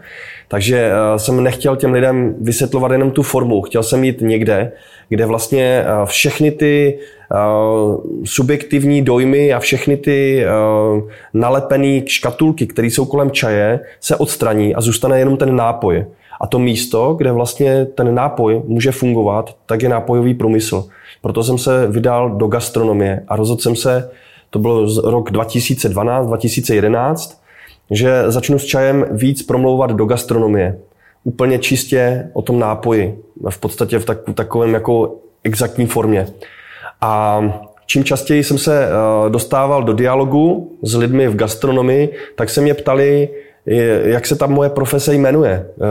Takže 0.47 0.91
uh, 0.91 1.17
jsem 1.17 1.43
nechtěl 1.43 1.75
těm 1.75 1.93
lidem 1.93 2.35
vysvětlovat 2.41 2.91
jenom 2.91 3.11
tu 3.11 3.23
formu, 3.23 3.61
chtěl 3.61 3.83
jsem 3.83 4.03
jít 4.03 4.21
někde, 4.21 4.71
kde 5.09 5.25
vlastně 5.25 5.85
uh, 5.85 6.05
všechny 6.05 6.51
ty 6.51 6.99
uh, 7.31 8.03
subjektivní 8.25 9.01
dojmy 9.01 9.53
a 9.53 9.59
všechny 9.59 9.97
ty 9.97 10.45
uh, 10.45 11.09
nalepené 11.33 12.01
škatulky, 12.07 12.67
které 12.67 12.87
jsou 12.87 13.05
kolem 13.05 13.31
čaje, 13.31 13.79
se 13.99 14.15
odstraní 14.15 14.75
a 14.75 14.81
zůstane 14.81 15.19
jenom 15.19 15.37
ten 15.37 15.55
nápoj. 15.55 16.05
A 16.41 16.47
to 16.47 16.59
místo, 16.59 17.13
kde 17.13 17.31
vlastně 17.31 17.85
ten 17.85 18.15
nápoj 18.15 18.61
může 18.67 18.91
fungovat, 18.91 19.55
tak 19.65 19.81
je 19.81 19.89
nápojový 19.89 20.33
průmysl. 20.33 20.87
Proto 21.21 21.43
jsem 21.43 21.57
se 21.57 21.87
vydal 21.87 22.29
do 22.29 22.47
gastronomie 22.47 23.23
a 23.27 23.35
rozhodl 23.35 23.61
jsem 23.61 23.75
se, 23.75 24.09
to 24.49 24.59
bylo 24.59 25.01
rok 25.11 25.31
2012, 25.31 26.27
2011, 26.27 27.41
že 27.91 28.23
začnu 28.27 28.59
s 28.59 28.65
čajem 28.65 29.05
víc 29.11 29.43
promlouvat 29.43 29.91
do 29.91 30.05
gastronomie. 30.05 30.77
Úplně 31.23 31.59
čistě 31.59 32.29
o 32.33 32.41
tom 32.41 32.59
nápoji. 32.59 33.19
V 33.49 33.57
podstatě 33.57 33.99
v 33.99 34.05
tak, 34.05 34.17
takovém 34.33 34.73
jako 34.73 35.15
exaktní 35.43 35.85
formě. 35.85 36.27
A 37.01 37.41
čím 37.85 38.03
častěji 38.03 38.43
jsem 38.43 38.57
se 38.57 38.85
eh, 38.85 39.29
dostával 39.29 39.83
do 39.83 39.93
dialogu 39.93 40.71
s 40.81 40.95
lidmi 40.95 41.27
v 41.27 41.35
gastronomii, 41.35 42.13
tak 42.35 42.49
se 42.49 42.61
mě 42.61 42.73
ptali, 42.73 43.29
jak 44.03 44.27
se 44.27 44.35
tam 44.35 44.51
moje 44.51 44.69
profese 44.69 45.13
jmenuje, 45.13 45.65
eh, 45.81 45.85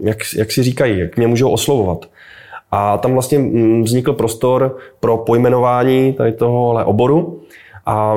jak, 0.00 0.16
jak 0.36 0.52
si 0.52 0.62
říkají, 0.62 0.98
jak 0.98 1.16
mě 1.16 1.26
můžou 1.26 1.50
oslovovat. 1.50 2.06
A 2.70 2.98
tam 2.98 3.12
vlastně 3.12 3.38
mm, 3.38 3.82
vznikl 3.82 4.12
prostor 4.12 4.76
pro 5.00 5.16
pojmenování 5.16 6.12
tady 6.12 6.32
tohohle 6.32 6.84
oboru. 6.84 7.40
A 7.86 8.16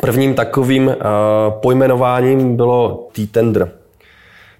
prvním 0.00 0.34
takovým 0.34 0.88
eh, 0.88 0.96
pojmenováním 1.50 2.56
bylo 2.56 3.08
T-tender. 3.12 3.70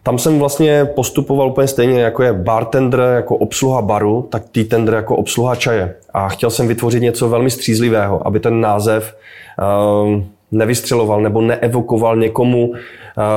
Tam 0.03 0.19
jsem 0.19 0.39
vlastně 0.39 0.85
postupoval 0.85 1.49
úplně 1.49 1.69
stejně, 1.69 2.01
jako 2.01 2.23
je 2.23 2.33
bartender, 2.33 3.01
jako 3.01 3.37
obsluha 3.37 3.83
baru, 3.83 4.29
tak 4.31 4.49
T-tender 4.49 4.95
jako 4.95 5.17
obsluha 5.17 5.55
čaje. 5.55 5.95
A 6.13 6.29
chtěl 6.29 6.51
jsem 6.51 6.69
vytvořit 6.69 7.03
něco 7.03 7.29
velmi 7.29 7.51
střízlivého, 7.51 8.27
aby 8.27 8.41
ten 8.41 8.61
název 8.61 9.17
uh, 9.59 10.23
nevystřeloval 10.51 11.21
nebo 11.21 11.41
neevokoval 11.41 12.17
někomu 12.17 12.69
uh, 12.69 12.77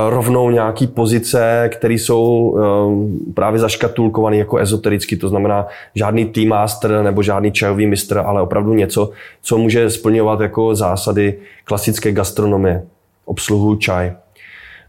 rovnou 0.09 0.49
nějaký 0.49 0.87
pozice, 0.87 1.69
které 1.73 1.93
jsou 1.93 2.23
uh, 2.23 3.33
právě 3.33 3.59
zaškatulkované 3.59 4.37
jako 4.37 4.57
ezotericky, 4.57 5.17
to 5.17 5.29
znamená 5.29 5.67
žádný 5.95 6.25
team 6.25 6.47
master 6.47 7.03
nebo 7.03 7.23
žádný 7.23 7.51
čajový 7.51 7.87
mistr, 7.87 8.17
ale 8.17 8.41
opravdu 8.41 8.73
něco, 8.73 9.09
co 9.41 9.57
může 9.57 9.89
splňovat 9.89 10.39
jako 10.39 10.75
zásady 10.75 11.39
klasické 11.63 12.11
gastronomie, 12.11 12.83
obsluhu 13.25 13.75
čaj. 13.75 14.13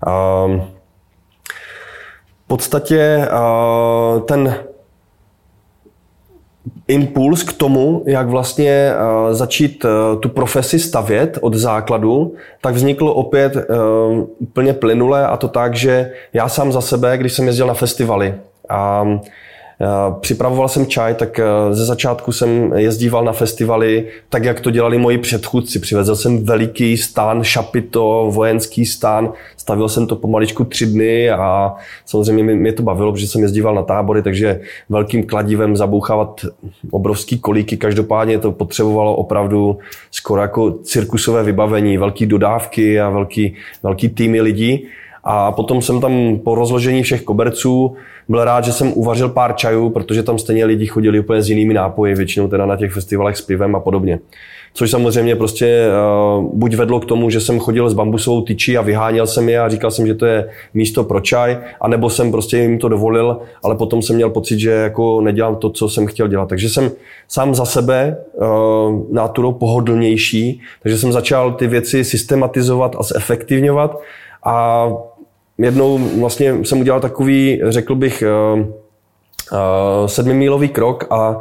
Uh, 0.06 0.60
podstatě 2.50 3.28
ten 4.24 4.54
impuls 6.90 7.42
k 7.42 7.52
tomu, 7.52 8.02
jak 8.06 8.28
vlastně 8.28 8.92
začít 9.30 9.86
tu 10.20 10.28
profesi 10.28 10.78
stavět 10.78 11.38
od 11.40 11.54
základu, 11.54 12.34
tak 12.60 12.74
vzniklo 12.74 13.14
opět 13.14 13.56
úplně 14.38 14.72
plynule 14.72 15.26
a 15.26 15.36
to 15.36 15.48
tak, 15.48 15.74
že 15.74 16.12
já 16.32 16.48
sám 16.48 16.72
za 16.72 16.80
sebe, 16.80 17.18
když 17.18 17.32
jsem 17.32 17.46
jezdil 17.46 17.66
na 17.66 17.74
festivaly 17.74 18.34
a 18.68 19.06
Připravoval 20.20 20.68
jsem 20.68 20.86
čaj, 20.86 21.14
tak 21.14 21.38
eh, 21.38 21.44
ze 21.70 21.84
začátku 21.84 22.32
jsem 22.32 22.72
jezdíval 22.76 23.24
na 23.24 23.32
festivaly, 23.32 24.06
tak 24.28 24.44
jak 24.44 24.60
to 24.60 24.70
dělali 24.70 24.98
moji 24.98 25.18
předchůdci. 25.18 25.78
Přivezl 25.78 26.16
jsem 26.16 26.44
veliký 26.44 26.96
stán, 26.96 27.44
šapito, 27.44 28.28
vojenský 28.30 28.86
stán, 28.86 29.32
stavil 29.56 29.88
jsem 29.88 30.06
to 30.06 30.16
pomaličku 30.16 30.64
tři 30.64 30.86
dny 30.86 31.30
a 31.30 31.74
samozřejmě 32.06 32.42
mě 32.42 32.72
to 32.72 32.82
bavilo, 32.82 33.12
protože 33.12 33.26
jsem 33.26 33.42
jezdíval 33.42 33.74
na 33.74 33.82
tábory, 33.82 34.22
takže 34.22 34.60
velkým 34.88 35.26
kladivem 35.26 35.76
zabouchávat 35.76 36.40
obrovský 36.90 37.38
kolíky. 37.38 37.76
Každopádně 37.76 38.38
to 38.38 38.52
potřebovalo 38.52 39.16
opravdu 39.16 39.78
skoro 40.10 40.42
jako 40.42 40.70
cirkusové 40.70 41.42
vybavení, 41.42 41.98
velké 41.98 42.26
dodávky 42.26 43.00
a 43.00 43.10
velký, 43.10 43.54
velký 43.82 44.08
týmy 44.08 44.40
lidí. 44.40 44.88
A 45.24 45.52
potom 45.52 45.82
jsem 45.82 46.00
tam 46.00 46.38
po 46.44 46.54
rozložení 46.54 47.02
všech 47.02 47.22
koberců 47.22 47.96
byl 48.28 48.44
rád, 48.44 48.64
že 48.64 48.72
jsem 48.72 48.92
uvařil 48.92 49.28
pár 49.28 49.56
čajů, 49.56 49.90
protože 49.90 50.22
tam 50.22 50.38
stejně 50.38 50.64
lidi 50.64 50.86
chodili 50.86 51.20
úplně 51.20 51.42
s 51.42 51.50
jinými 51.50 51.74
nápoji, 51.74 52.14
většinou 52.14 52.48
teda 52.48 52.66
na 52.66 52.76
těch 52.76 52.92
festivalech 52.92 53.36
s 53.36 53.42
pivem 53.42 53.76
a 53.76 53.80
podobně. 53.80 54.18
Což 54.74 54.90
samozřejmě 54.90 55.36
prostě 55.36 55.88
uh, 56.38 56.44
buď 56.54 56.74
vedlo 56.74 57.00
k 57.00 57.04
tomu, 57.04 57.30
že 57.30 57.40
jsem 57.40 57.58
chodil 57.58 57.90
s 57.90 57.94
bambusovou 57.94 58.42
tyčí 58.42 58.78
a 58.78 58.82
vyháněl 58.82 59.26
jsem 59.26 59.48
je 59.48 59.60
a 59.60 59.68
říkal 59.68 59.90
jsem, 59.90 60.06
že 60.06 60.14
to 60.14 60.26
je 60.26 60.48
místo 60.74 61.04
pro 61.04 61.20
čaj, 61.20 61.58
anebo 61.80 62.10
jsem 62.10 62.30
prostě 62.30 62.58
jim 62.58 62.78
to 62.78 62.88
dovolil, 62.88 63.40
ale 63.62 63.76
potom 63.76 64.02
jsem 64.02 64.16
měl 64.16 64.30
pocit, 64.30 64.58
že 64.58 64.70
jako 64.70 65.20
nedělám 65.20 65.56
to, 65.56 65.70
co 65.70 65.88
jsem 65.88 66.06
chtěl 66.06 66.28
dělat. 66.28 66.48
Takže 66.48 66.68
jsem 66.68 66.90
sám 67.28 67.54
za 67.54 67.64
sebe 67.64 68.16
uh, 68.34 68.46
náturou 69.10 69.52
pohodlnější, 69.52 70.60
takže 70.82 70.98
jsem 70.98 71.12
začal 71.12 71.52
ty 71.52 71.66
věci 71.66 72.04
systematizovat 72.04 72.96
a 72.98 73.02
zefektivňovat 73.02 74.00
a 74.44 74.88
jednou 75.60 75.98
vlastně 76.20 76.64
jsem 76.64 76.80
udělal 76.80 77.00
takový, 77.00 77.60
řekl 77.68 77.94
bych, 77.94 78.24
uh, 78.54 78.60
uh, 78.60 78.68
sedmimílový 80.06 80.68
krok 80.68 81.06
a 81.10 81.38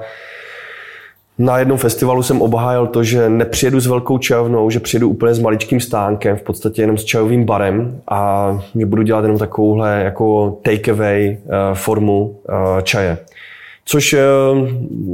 na 1.38 1.60
jednom 1.60 1.78
festivalu 1.78 2.24
jsem 2.24 2.42
obhájil 2.42 2.88
to, 2.88 3.04
že 3.04 3.30
nepřijedu 3.30 3.80
s 3.80 3.88
velkou 3.88 4.18
čajovnou, 4.18 4.70
že 4.70 4.80
přijedu 4.80 5.10
úplně 5.10 5.34
s 5.34 5.40
maličkým 5.40 5.80
stánkem, 5.80 6.38
v 6.38 6.42
podstatě 6.42 6.82
jenom 6.82 6.98
s 6.98 7.04
čajovým 7.04 7.46
barem 7.46 8.02
a 8.08 8.52
mě 8.74 8.86
budu 8.86 9.04
dělat 9.04 9.22
jenom 9.22 9.38
takovouhle 9.38 10.02
jako 10.04 10.58
takeaway 10.64 11.38
uh, 11.44 11.54
formu 11.74 12.40
čaje. 12.84 13.18
Což 13.86 14.16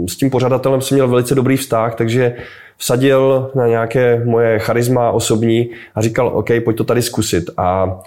s 0.07 0.15
tím 0.17 0.29
pořadatelem 0.29 0.81
jsem 0.81 0.95
měl 0.95 1.07
velice 1.07 1.35
dobrý 1.35 1.57
vztah, 1.57 1.95
takže 1.95 2.35
vsadil 2.77 3.51
na 3.55 3.67
nějaké 3.67 4.21
moje 4.25 4.59
charisma 4.59 5.11
osobní 5.11 5.69
a 5.95 6.01
říkal, 6.01 6.27
OK, 6.27 6.49
pojď 6.63 6.77
to 6.77 6.83
tady 6.83 7.01
zkusit. 7.01 7.49
A 7.57 7.99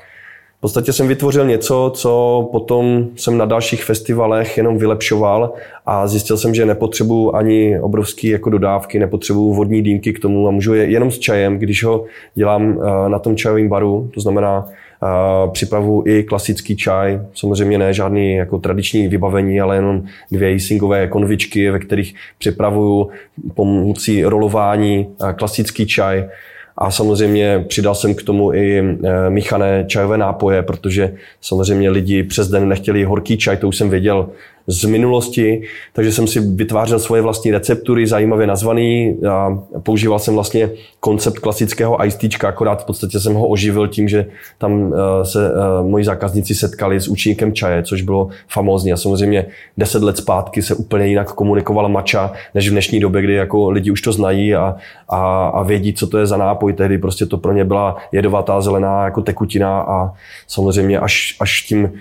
v 0.59 0.61
podstatě 0.61 0.93
jsem 0.93 1.09
vytvořil 1.09 1.47
něco, 1.47 1.93
co 1.95 2.49
potom 2.53 3.07
jsem 3.17 3.39
na 3.39 3.45
dalších 3.45 3.85
festivalech 3.85 4.57
jenom 4.57 4.79
vylepšoval 4.79 5.53
a 5.87 6.07
zjistil 6.07 6.37
jsem, 6.37 6.55
že 6.55 6.67
nepotřebuju 6.67 7.35
ani 7.35 7.81
obrovský 7.81 8.29
jako 8.29 8.51
dodávky, 8.51 8.99
nepotřebuju 8.99 9.55
vodní 9.55 9.83
dýmky 9.83 10.13
k 10.13 10.19
tomu 10.19 10.49
a 10.49 10.51
můžu 10.51 10.75
je 10.75 10.85
jenom 10.85 11.11
s 11.11 11.19
čajem, 11.19 11.59
když 11.59 11.85
ho 11.85 12.05
dělám 12.35 12.79
eh, 12.81 13.09
na 13.09 13.19
tom 13.19 13.37
čajovém 13.37 13.69
baru, 13.69 14.11
to 14.15 14.21
znamená 14.21 14.69
Uh, 15.03 15.53
připravu 15.53 16.03
i 16.07 16.23
klasický 16.23 16.77
čaj, 16.77 17.21
samozřejmě 17.35 17.79
ne 17.79 17.95
žádný 17.95 18.35
jako 18.35 18.59
tradiční 18.59 19.09
vybavení, 19.09 19.61
ale 19.61 19.77
jenom 19.77 20.03
dvě 20.33 20.51
jisingové 20.51 21.07
konvičky, 21.07 21.71
ve 21.71 21.79
kterých 21.79 22.15
připravuju 22.39 23.09
pomocí 23.55 24.25
rolování 24.25 25.07
uh, 25.07 25.33
klasický 25.33 25.87
čaj 25.87 26.29
a 26.79 26.91
samozřejmě 26.91 27.65
přidal 27.69 27.95
jsem 27.95 28.15
k 28.15 28.23
tomu 28.23 28.55
i 28.55 28.79
eh, 28.79 29.31
míchané 29.31 29.85
čajové 29.89 30.19
nápoje, 30.19 30.63
protože 30.63 31.15
samozřejmě 31.41 31.91
lidi 31.91 32.23
přes 32.23 32.49
den 32.49 32.69
nechtěli 32.69 33.05
horký 33.05 33.37
čaj, 33.37 33.57
to 33.57 33.69
už 33.69 33.77
jsem 33.77 33.91
věděl 33.91 34.29
z 34.69 34.85
minulosti, 34.85 35.63
takže 35.93 36.13
jsem 36.13 36.27
si 36.27 36.41
vytvářel 36.41 36.99
svoje 36.99 37.23
vlastní 37.23 37.51
receptury, 37.51 38.07
zajímavě 38.07 38.47
nazvaný 38.47 39.17
a 39.31 39.59
používal 39.83 40.19
jsem 40.19 40.35
vlastně 40.35 40.71
koncept 41.01 41.39
klasického 41.39 42.05
ice 42.05 42.19
teachka, 42.19 42.49
akorát 42.49 42.83
v 42.83 42.87
podstatě 42.87 43.21
jsem 43.21 43.35
ho 43.35 43.49
oživil 43.49 43.89
tím, 43.89 44.09
že 44.09 44.27
tam 44.59 44.95
eh, 44.95 45.25
se 45.25 45.49
eh, 45.49 45.83
moji 45.83 46.05
zákazníci 46.05 46.55
setkali 46.55 47.01
s 47.01 47.09
účinkem 47.09 47.53
čaje, 47.53 47.83
což 47.83 48.03
bylo 48.03 48.29
famózní 48.49 48.93
a 48.93 48.97
samozřejmě 48.97 49.47
deset 49.79 50.03
let 50.03 50.17
zpátky 50.17 50.63
se 50.63 50.75
úplně 50.75 51.07
jinak 51.07 51.33
komunikovala 51.33 51.89
mača, 51.89 52.33
než 52.55 52.69
v 52.69 52.73
dnešní 52.73 53.01
době, 53.01 53.23
kdy 53.23 53.35
jako 53.35 53.71
lidi 53.71 53.91
už 53.91 54.01
to 54.01 54.13
znají 54.13 54.55
a, 54.55 54.77
a, 55.09 55.49
a 55.49 55.63
vědí, 55.63 55.95
co 55.95 56.07
to 56.07 56.19
je 56.19 56.27
za 56.27 56.37
nápoj. 56.37 56.73
Tehdy 56.73 56.99
prostě 56.99 57.27
to 57.27 57.39
pro 57.39 57.53
ně 57.53 57.65
byla 57.65 57.97
jedovatá 58.13 58.61
zelená 58.61 59.05
jako 59.05 59.23
tekutina 59.23 59.81
a 59.81 60.13
samozřejmě 60.47 60.99
až, 60.99 61.37
až 61.41 61.63
tím 61.63 61.93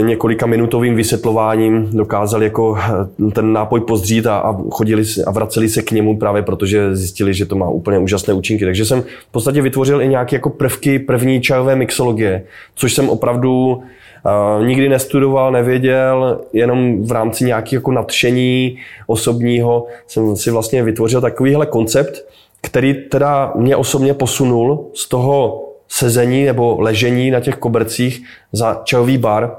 několika 0.00 0.46
minutovým 0.46 0.94
vysvětlováním 0.94 1.90
dokázali 1.92 2.44
jako 2.44 2.78
eh, 2.78 3.30
ten 3.30 3.52
nápoj 3.52 3.80
pozdřít 3.80 4.26
a, 4.26 4.38
a 4.38 4.56
chodili 4.70 5.02
a 5.26 5.30
vraceli 5.30 5.68
se 5.68 5.82
k 5.82 5.90
němu 5.90 6.18
právě 6.18 6.42
protože 6.42 6.96
zjistili, 6.96 7.34
že 7.34 7.46
to 7.46 7.56
má 7.56 7.68
úplně 7.68 7.98
úžasné 7.98 8.34
účinky. 8.34 8.64
Takže 8.64 8.84
jsem 8.84 9.02
v 9.02 9.32
podstatě 9.32 9.62
vytvořil 9.62 10.02
i 10.02 10.08
nějaké 10.08 10.36
jako 10.36 10.50
prvky 10.50 10.98
první 10.98 11.40
čajové 11.40 11.76
mixologie, 11.76 12.44
což 12.74 12.94
jsem 12.94 13.08
opravdu 13.08 13.66
uh, 13.72 14.66
nikdy 14.66 14.88
nestudoval, 14.88 15.52
nevěděl, 15.52 16.40
jenom 16.52 17.06
v 17.06 17.12
rámci 17.12 17.44
nějakého 17.44 17.78
jako 17.78 17.92
nadšení 17.92 18.78
osobního 19.06 19.86
jsem 20.06 20.36
si 20.36 20.50
vlastně 20.50 20.82
vytvořil 20.82 21.20
takovýhle 21.20 21.66
koncept, 21.66 22.24
který 22.60 22.94
teda 22.94 23.52
mě 23.56 23.76
osobně 23.76 24.14
posunul 24.14 24.86
z 24.94 25.08
toho 25.08 25.64
sezení 25.92 26.44
nebo 26.44 26.80
ležení 26.80 27.30
na 27.30 27.40
těch 27.40 27.56
kobercích 27.56 28.22
za 28.52 28.80
čajový 28.84 29.18
bar 29.18 29.56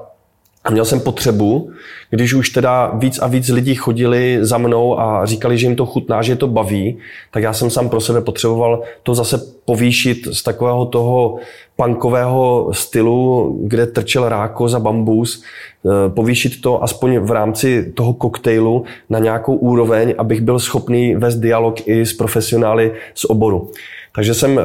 a 0.63 0.71
měl 0.71 0.85
jsem 0.85 0.99
potřebu, 0.99 1.71
když 2.09 2.33
už 2.33 2.49
teda 2.49 2.91
víc 2.93 3.19
a 3.19 3.27
víc 3.27 3.49
lidí 3.49 3.75
chodili 3.75 4.37
za 4.41 4.57
mnou 4.57 4.99
a 4.99 5.25
říkali, 5.25 5.57
že 5.57 5.67
jim 5.67 5.75
to 5.75 5.85
chutná, 5.85 6.21
že 6.21 6.31
je 6.31 6.35
to 6.35 6.47
baví, 6.47 6.97
tak 7.31 7.43
já 7.43 7.53
jsem 7.53 7.69
sám 7.69 7.89
pro 7.89 8.01
sebe 8.01 8.21
potřeboval 8.21 8.81
to 9.03 9.15
zase 9.15 9.41
povýšit 9.65 10.27
z 10.31 10.43
takového 10.43 10.85
toho 10.85 11.37
punkového 11.75 12.69
stylu, 12.71 13.57
kde 13.63 13.85
trčel 13.87 14.29
ráko 14.29 14.69
za 14.69 14.79
bambus, 14.79 15.43
eh, 15.43 16.09
povýšit 16.09 16.61
to 16.61 16.83
aspoň 16.83 17.17
v 17.17 17.31
rámci 17.31 17.91
toho 17.93 18.13
koktejlu 18.13 18.83
na 19.09 19.19
nějakou 19.19 19.55
úroveň, 19.55 20.13
abych 20.17 20.41
byl 20.41 20.59
schopný 20.59 21.15
vést 21.15 21.35
dialog 21.35 21.87
i 21.87 22.05
s 22.05 22.13
profesionály 22.13 22.91
z 23.15 23.25
oboru. 23.25 23.71
Takže 24.15 24.33
jsem 24.33 24.57
uh, 24.57 24.63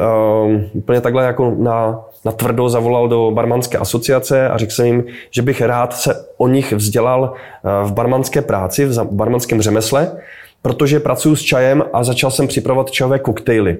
úplně 0.73 1.01
takhle 1.01 1.25
jako 1.25 1.55
na 1.57 1.99
natvrdo 2.25 2.69
zavolal 2.69 3.07
do 3.07 3.31
barmanské 3.31 3.77
asociace 3.77 4.49
a 4.49 4.57
řekl 4.57 4.71
jsem 4.71 4.85
jim, 4.85 5.03
že 5.31 5.41
bych 5.41 5.61
rád 5.61 5.93
se 5.93 6.25
o 6.37 6.47
nich 6.47 6.73
vzdělal 6.73 7.33
v 7.83 7.93
barmanské 7.93 8.41
práci, 8.41 8.85
v 8.85 9.03
barmanském 9.03 9.61
řemesle, 9.61 10.11
protože 10.61 10.99
pracuji 10.99 11.35
s 11.35 11.41
čajem 11.41 11.83
a 11.93 12.03
začal 12.03 12.31
jsem 12.31 12.47
připravovat 12.47 12.91
čajové 12.91 13.19
koktejly. 13.19 13.77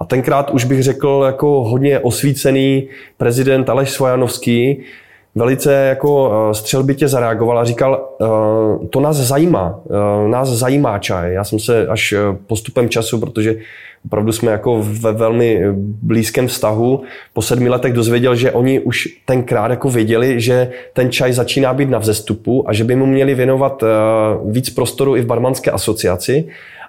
A 0.00 0.04
tenkrát 0.04 0.50
už 0.50 0.64
bych 0.64 0.82
řekl 0.82 1.22
jako 1.26 1.64
hodně 1.64 1.98
osvícený 1.98 2.88
prezident 3.16 3.68
Aleš 3.68 3.90
Svojanovský, 3.90 4.82
velice 5.38 5.72
jako 5.72 6.32
eh, 6.50 6.54
střelbitě 6.54 7.08
zareagoval 7.08 7.58
a 7.58 7.64
říkal, 7.64 8.08
eh, 8.20 8.86
to 8.86 9.00
nás 9.00 9.16
zajímá, 9.16 9.80
eh, 9.90 10.28
nás 10.28 10.48
zajímá 10.48 10.98
čaj. 10.98 11.32
Já 11.32 11.44
jsem 11.44 11.58
se 11.58 11.86
až 11.86 12.14
postupem 12.46 12.88
času, 12.88 13.20
protože 13.20 13.56
opravdu 14.04 14.32
jsme 14.32 14.52
jako 14.52 14.82
ve 14.82 15.12
velmi 15.12 15.62
blízkém 16.02 16.46
vztahu, 16.46 17.02
po 17.32 17.42
sedmi 17.42 17.68
letech 17.68 17.92
dozvěděl, 17.92 18.34
že 18.36 18.52
oni 18.52 18.80
už 18.80 19.08
tenkrát 19.24 19.70
jako 19.70 19.90
věděli, 19.90 20.40
že 20.40 20.70
ten 20.92 21.10
čaj 21.10 21.32
začíná 21.32 21.74
být 21.74 21.90
na 21.90 21.98
vzestupu 21.98 22.68
a 22.68 22.72
že 22.72 22.84
by 22.84 22.96
mu 22.96 23.06
měli 23.06 23.34
věnovat 23.34 23.84
víc 24.50 24.70
prostoru 24.70 25.16
i 25.16 25.20
v 25.20 25.26
barmanské 25.26 25.70
asociaci 25.70 26.48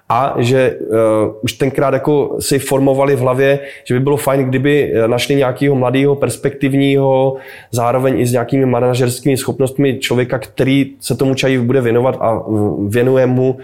a 0.10 0.36
že 0.38 0.78
uh, 0.80 0.98
už 1.42 1.54
tenkrát 1.54 1.94
jako 1.94 2.38
si 2.40 2.60
formovali 2.60 3.16
v 3.16 3.20
hlavě, 3.20 3.60
že 3.84 3.94
by 3.94 4.00
bylo 4.00 4.18
fajn, 4.18 4.44
kdyby 4.44 4.94
eh, 4.94 5.08
našli 5.08 5.36
nějakého 5.36 5.76
mladého, 5.76 6.16
perspektivního, 6.16 7.36
zároveň 7.72 8.20
i 8.20 8.26
s 8.26 8.32
nějakými 8.32 8.66
manažerskými 8.66 9.38
schopnostmi 9.38 10.00
člověka, 10.00 10.40
který 10.40 10.92
se 11.00 11.16
tomu 11.16 11.34
čaji 11.34 11.60
bude 11.60 11.82
věnovat 11.82 12.18
a 12.20 12.44
věnuje 12.88 13.26
mu 13.26 13.50
uh, 13.52 13.60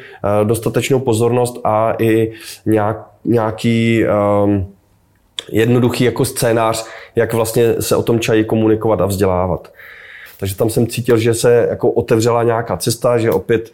dostatečnou 0.48 1.00
pozornost 1.00 1.60
a 1.64 1.94
i 2.00 2.32
nějak, 2.66 3.08
nějaký 3.26 4.04
um, 4.44 4.66
jednoduchý 5.52 6.04
jako 6.04 6.26
scénář, 6.26 6.86
jak 7.16 7.34
vlastně 7.34 7.82
se 7.82 7.96
o 7.96 8.04
tom 8.04 8.20
čaji 8.20 8.44
komunikovat 8.44 9.02
a 9.02 9.06
vzdělávat. 9.06 9.72
Takže 10.40 10.56
tam 10.56 10.70
jsem 10.70 10.88
cítil, 10.88 11.18
že 11.18 11.34
se 11.34 11.68
jako 11.70 11.92
otevřela 11.92 12.44
nějaká 12.44 12.78
cesta, 12.78 13.18
že 13.18 13.32
opět 13.32 13.72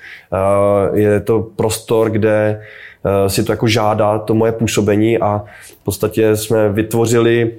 uh, 0.91 0.97
je 0.97 1.19
to 1.19 1.47
prostor, 1.55 2.09
kde 2.09 2.61
uh, 3.03 3.27
si 3.27 3.43
to 3.43 3.51
jako 3.51 3.67
žádá 3.67 4.19
to 4.19 4.33
moje 4.33 4.51
působení 4.51 5.17
a 5.17 5.43
v 5.81 5.83
podstatě 5.83 6.35
jsme 6.35 6.69
vytvořili 6.69 7.51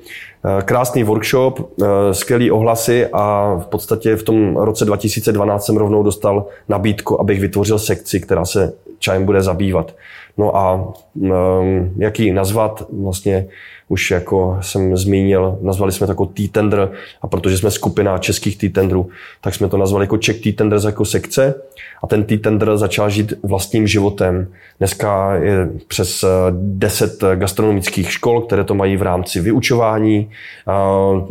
uh, 0.44 0.60
krásný 0.60 1.04
workshop, 1.04 1.72
skvělý 2.12 2.50
ohlasy 2.50 3.06
a 3.12 3.54
v 3.62 3.66
podstatě 3.66 4.16
v 4.16 4.22
tom 4.22 4.56
roce 4.56 4.84
2012 4.84 5.66
jsem 5.66 5.76
rovnou 5.76 6.02
dostal 6.02 6.46
nabídku, 6.68 7.20
abych 7.20 7.40
vytvořil 7.40 7.78
sekci, 7.78 8.20
která 8.20 8.44
se 8.44 8.72
čajem 8.98 9.24
bude 9.24 9.42
zabývat. 9.42 9.94
No 10.38 10.56
a 10.56 10.92
um, 11.14 11.94
jak 11.98 12.20
ji 12.20 12.32
nazvat, 12.32 12.86
vlastně 13.02 13.46
už 13.88 14.10
jako 14.10 14.58
jsem 14.60 14.96
zmínil, 14.96 15.58
nazvali 15.62 15.92
jsme 15.92 16.06
to 16.06 16.10
jako 16.10 16.26
T-tender 16.26 16.90
a 17.22 17.26
protože 17.26 17.58
jsme 17.58 17.70
skupina 17.70 18.18
českých 18.18 18.58
T-tenderů, 18.58 19.08
tak 19.40 19.54
jsme 19.54 19.68
to 19.68 19.76
nazvali 19.76 20.02
jako 20.02 20.18
Czech 20.18 20.40
T-tenders 20.40 20.84
jako 20.84 21.04
sekce 21.04 21.54
a 22.02 22.06
ten 22.06 22.24
T-tender 22.24 22.76
začal 22.76 23.10
žít 23.10 23.32
vlastním 23.42 23.86
životem. 23.86 24.48
Dneska 24.78 25.34
je 25.34 25.68
přes 25.88 26.24
10 26.50 27.24
gastronomických 27.34 28.12
škol, 28.12 28.40
které 28.40 28.64
to 28.64 28.74
mají 28.74 28.96
v 28.96 29.02
rámci 29.02 29.40
vyučování. 29.40 30.30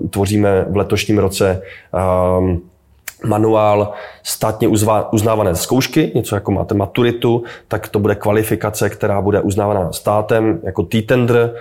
Tvoříme 0.09 0.65
v 0.69 0.77
letošním 0.77 1.17
roce 1.17 1.61
manuál 3.25 3.93
státně 4.23 4.67
uznávané 5.11 5.55
zkoušky, 5.55 6.11
něco 6.15 6.35
jako 6.35 6.51
máte 6.51 6.73
maturitu, 6.73 7.43
tak 7.67 7.87
to 7.87 7.99
bude 7.99 8.15
kvalifikace, 8.15 8.89
která 8.89 9.21
bude 9.21 9.41
uznávaná 9.41 9.91
státem 9.91 10.59
jako 10.63 10.83
T-tender 10.83 11.53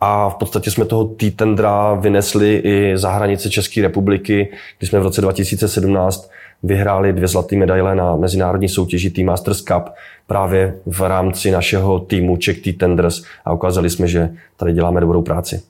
a 0.00 0.28
v 0.28 0.34
podstatě 0.34 0.70
jsme 0.70 0.84
toho 0.84 1.04
T-tendra 1.04 1.94
vynesli 1.94 2.56
i 2.64 2.92
za 2.98 3.10
hranice 3.10 3.50
České 3.50 3.82
republiky, 3.82 4.52
kdy 4.78 4.86
jsme 4.86 5.00
v 5.00 5.02
roce 5.02 5.20
2017 5.20 6.30
vyhráli 6.62 7.12
dvě 7.12 7.28
zlaté 7.28 7.56
medaile 7.56 7.94
na 7.94 8.16
mezinárodní 8.16 8.68
soutěži 8.68 9.10
T-Masters 9.10 9.60
Cup 9.60 9.90
právě 10.26 10.74
v 10.86 11.00
rámci 11.00 11.50
našeho 11.50 12.00
týmu 12.00 12.36
Czech 12.36 12.62
T-Tenders 12.62 13.22
a 13.44 13.52
ukázali 13.52 13.90
jsme, 13.90 14.08
že 14.08 14.30
tady 14.56 14.72
děláme 14.72 15.00
dobrou 15.00 15.22
práci. 15.22 15.62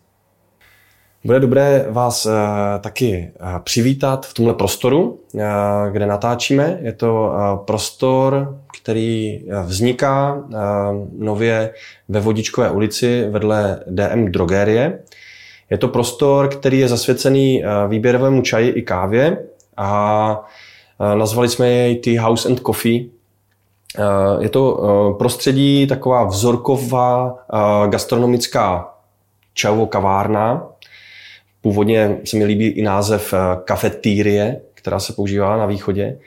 Bude 1.25 1.41
dobré 1.41 1.87
vás 1.91 2.27
uh, 2.27 2.33
taky 2.81 3.33
uh, 3.41 3.59
přivítat 3.59 4.27
v 4.27 4.35
tomhle 4.35 4.55
prostoru, 4.55 5.21
uh, 5.33 5.43
kde 5.91 6.07
natáčíme. 6.07 6.79
Je 6.83 6.93
to 6.93 7.33
prostor, 7.67 8.59
který 8.81 9.43
vzniká 9.65 10.45
nově 11.19 11.75
ve 12.09 12.21
Vodičkové 12.21 12.71
ulici 12.71 13.27
vedle 13.31 13.81
DM 13.87 14.25
Drogérie. 14.33 14.99
Je 15.71 15.79
to 15.79 15.89
prostor, 15.89 16.49
který 16.49 16.79
je 16.79 16.89
zasvěcený 16.89 17.65
výběrovému 17.89 18.43
čaji 18.43 18.71
i 18.71 18.83
kávě 18.83 19.39
a 19.77 20.49
nazvali 21.15 21.49
jsme 21.49 21.69
jej 21.69 21.97
Tea 21.97 22.23
House 22.23 22.49
and 22.49 22.61
Coffee. 22.61 23.05
Je 24.39 24.49
to 24.49 25.17
prostředí 25.19 25.87
taková 25.87 26.25
vzorková 26.25 27.39
gastronomická 27.89 28.95
čajovou 29.55 29.87
kavárna, 29.87 30.67
Původně 31.61 32.19
se 32.25 32.37
mi 32.37 32.45
líbí 32.45 32.67
i 32.67 32.83
název 32.83 33.35
eh, 33.35 33.39
kafetírie, 33.65 34.61
která 34.75 35.01
se 35.01 35.13
používá 35.13 35.57
na 35.57 35.67
východě, 35.67 36.19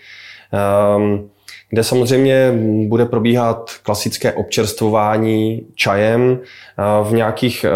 ehm, 0.53 1.29
kde 1.69 1.83
samozřejmě 1.83 2.53
bude 2.87 3.05
probíhat 3.05 3.71
klasické 3.83 4.33
občerstvování 4.33 5.65
čajem 5.75 6.39
eh, 6.39 7.09
v 7.09 7.13
nějakých 7.13 7.63
eh, 7.63 7.71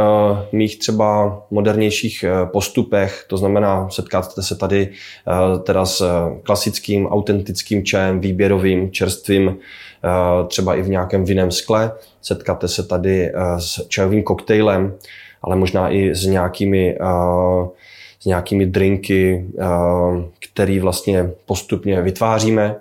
mých 0.51 0.79
třeba 0.79 1.41
modernějších 1.51 2.25
postupech. 2.45 3.25
To 3.27 3.37
znamená, 3.37 3.89
setkáte 3.89 4.43
se 4.43 4.55
tady 4.55 4.89
teda 5.63 5.85
s 5.85 6.03
klasickým, 6.43 7.07
autentickým 7.07 7.85
čajem, 7.85 8.19
výběrovým, 8.19 8.91
čerstvým, 8.91 9.57
třeba 10.47 10.75
i 10.75 10.81
v 10.81 10.89
nějakém 10.89 11.25
vinném 11.25 11.51
skle. 11.51 11.91
Setkáte 12.21 12.67
se 12.67 12.83
tady 12.83 13.31
s 13.57 13.87
čajovým 13.87 14.23
koktejlem, 14.23 14.93
ale 15.45 15.55
možná 15.55 15.93
i 15.93 16.15
s 16.15 16.25
nějakými, 16.25 16.97
s 18.19 18.25
nějakými 18.25 18.65
drinky, 18.65 19.45
uh, 19.53 20.23
který 20.51 20.79
vlastně 20.79 21.29
postupně 21.45 22.01
vytváříme 22.01 22.75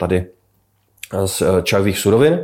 tady 0.00 0.24
z 1.24 1.42
čajových 1.62 1.98
surovin. 1.98 2.40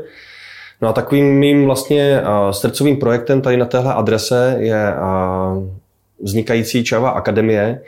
No 0.81 0.89
a 0.89 0.93
takovým 0.93 1.39
mým 1.39 1.65
vlastně 1.65 2.23
srdcovým 2.51 2.97
projektem 2.97 3.41
tady 3.41 3.57
na 3.57 3.67
téhle 3.67 3.95
adrese 3.95 4.57
je 4.59 4.95
vznikající 6.23 6.85
Čajová 6.85 7.11
akademie, 7.11 7.81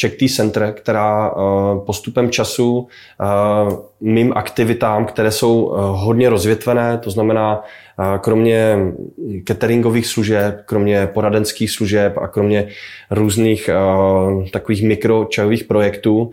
Czech 0.00 0.16
Tea 0.16 0.28
Center, 0.36 0.74
která 0.76 1.34
postupem 1.86 2.30
času 2.30 2.86
mým 4.00 4.32
aktivitám, 4.36 5.06
které 5.06 5.30
jsou 5.30 5.72
hodně 5.76 6.30
rozvětvené, 6.30 6.98
to 6.98 7.10
znamená 7.10 7.62
kromě 8.20 8.78
cateringových 9.48 10.06
služeb, 10.06 10.60
kromě 10.66 11.06
poradenských 11.06 11.70
služeb 11.70 12.18
a 12.18 12.28
kromě 12.28 12.68
různých 13.10 13.70
takových 14.52 14.82
mikročajových 14.82 15.64
projektů, 15.64 16.30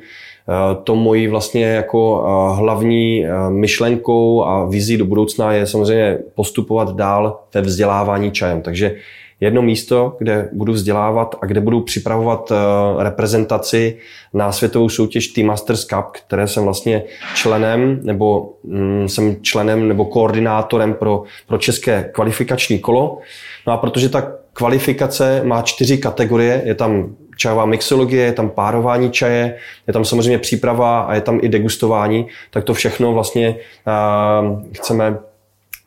to 0.84 0.96
mojí 0.96 1.28
vlastně 1.28 1.66
jako 1.66 2.24
hlavní 2.58 3.26
myšlenkou 3.50 4.44
a 4.44 4.66
vizí 4.66 4.98
do 4.98 5.06
budoucna 5.06 5.54
je 5.54 5.68
samozřejmě 5.68 6.18
postupovat 6.36 6.96
dál 6.96 7.40
ve 7.54 7.62
vzdělávání 7.62 8.32
čajem. 8.32 8.62
Takže 8.62 8.96
jedno 9.40 9.62
místo, 9.62 10.16
kde 10.20 10.50
budu 10.54 10.74
vzdělávat 10.74 11.36
a 11.42 11.46
kde 11.46 11.62
budu 11.62 11.82
připravovat 11.82 12.52
eh, 12.52 13.04
reprezentaci 13.04 13.98
na 14.34 14.52
světovou 14.52 14.90
soutěž 14.90 15.28
Team 15.28 15.48
Masters 15.48 15.86
Cup, 15.86 16.06
které 16.12 16.48
jsem 16.48 16.64
vlastně 16.64 17.04
členem, 17.36 18.00
nebo 18.04 18.54
mm, 18.64 19.10
jsem 19.10 19.36
členem 19.42 19.88
nebo 19.88 20.06
koordinátorem 20.06 20.94
pro, 20.94 21.24
pro 21.48 21.58
české 21.58 22.10
kvalifikační 22.14 22.80
kolo. 22.80 23.20
No 23.68 23.74
a 23.74 23.78
protože 23.78 24.10
ta 24.10 24.32
kvalifikace 24.54 25.42
má 25.44 25.62
čtyři 25.62 25.98
kategorie, 25.98 26.62
je 26.66 26.76
tam 26.76 27.16
čajová 27.38 27.66
mixologie, 27.66 28.26
je 28.26 28.34
tam 28.34 28.50
párování 28.50 29.12
čaje, 29.12 29.58
je 29.88 29.94
tam 29.94 30.06
samozřejmě 30.06 30.38
příprava 30.38 31.02
a 31.02 31.16
je 31.16 31.22
tam 31.22 31.40
i 31.42 31.50
degustování, 31.50 32.28
tak 32.50 32.64
to 32.64 32.74
všechno 32.74 33.14
vlastně 33.14 33.56
uh, 33.88 34.64
chceme 34.72 35.18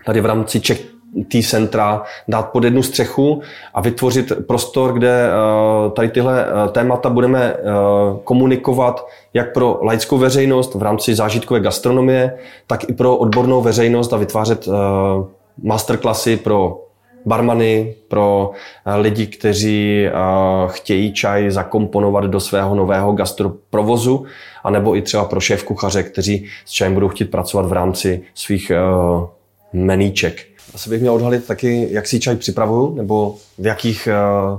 tady 0.04 0.20
v 0.20 0.26
rámci 0.26 0.60
Czech 0.60 0.97
tý 1.28 1.42
centra 1.42 2.02
dát 2.28 2.42
pod 2.42 2.64
jednu 2.64 2.82
střechu 2.82 3.42
a 3.74 3.80
vytvořit 3.80 4.32
prostor, 4.46 4.92
kde 4.92 5.28
eh, 5.28 5.90
tady 5.90 6.08
tyhle 6.08 6.46
eh, 6.46 6.68
témata 6.68 7.10
budeme 7.10 7.44
eh, 7.44 7.62
komunikovat 8.24 9.06
jak 9.34 9.52
pro 9.52 9.78
laickou 9.82 10.18
veřejnost 10.18 10.74
v 10.74 10.82
rámci 10.82 11.14
zážitkové 11.14 11.60
gastronomie, 11.60 12.38
tak 12.66 12.90
i 12.90 12.92
pro 12.92 13.16
odbornou 13.16 13.62
veřejnost 13.62 14.12
a 14.12 14.16
vytvářet 14.16 14.68
masterclassy 15.62 16.36
pro 16.36 16.84
barmany, 17.26 17.94
pro 18.08 18.50
lidi, 18.96 19.26
kteří 19.26 20.06
chtějí 20.66 21.12
čaj 21.12 21.50
zakomponovat 21.50 22.24
do 22.24 22.40
svého 22.40 22.74
nového 22.74 23.12
gastroprovozu, 23.12 24.24
anebo 24.64 24.96
i 24.96 25.02
třeba 25.02 25.24
pro 25.24 25.40
šéf 25.40 25.64
kuchaře, 25.64 26.02
kteří 26.02 26.46
s 26.64 26.70
čajem 26.70 26.94
budou 26.94 27.08
chtít 27.08 27.30
pracovat 27.30 27.66
v 27.66 27.72
rámci 27.72 28.22
svých 28.34 28.72
meníček. 29.72 30.57
Asi 30.74 30.90
bych 30.90 31.00
měl 31.00 31.14
odhalit 31.14 31.46
taky, 31.46 31.88
jak 31.90 32.06
si 32.06 32.20
čaj 32.20 32.36
připravuju, 32.36 32.94
nebo 32.94 33.36
v 33.58 33.66
jakých, 33.66 34.06
eh, 34.06 34.58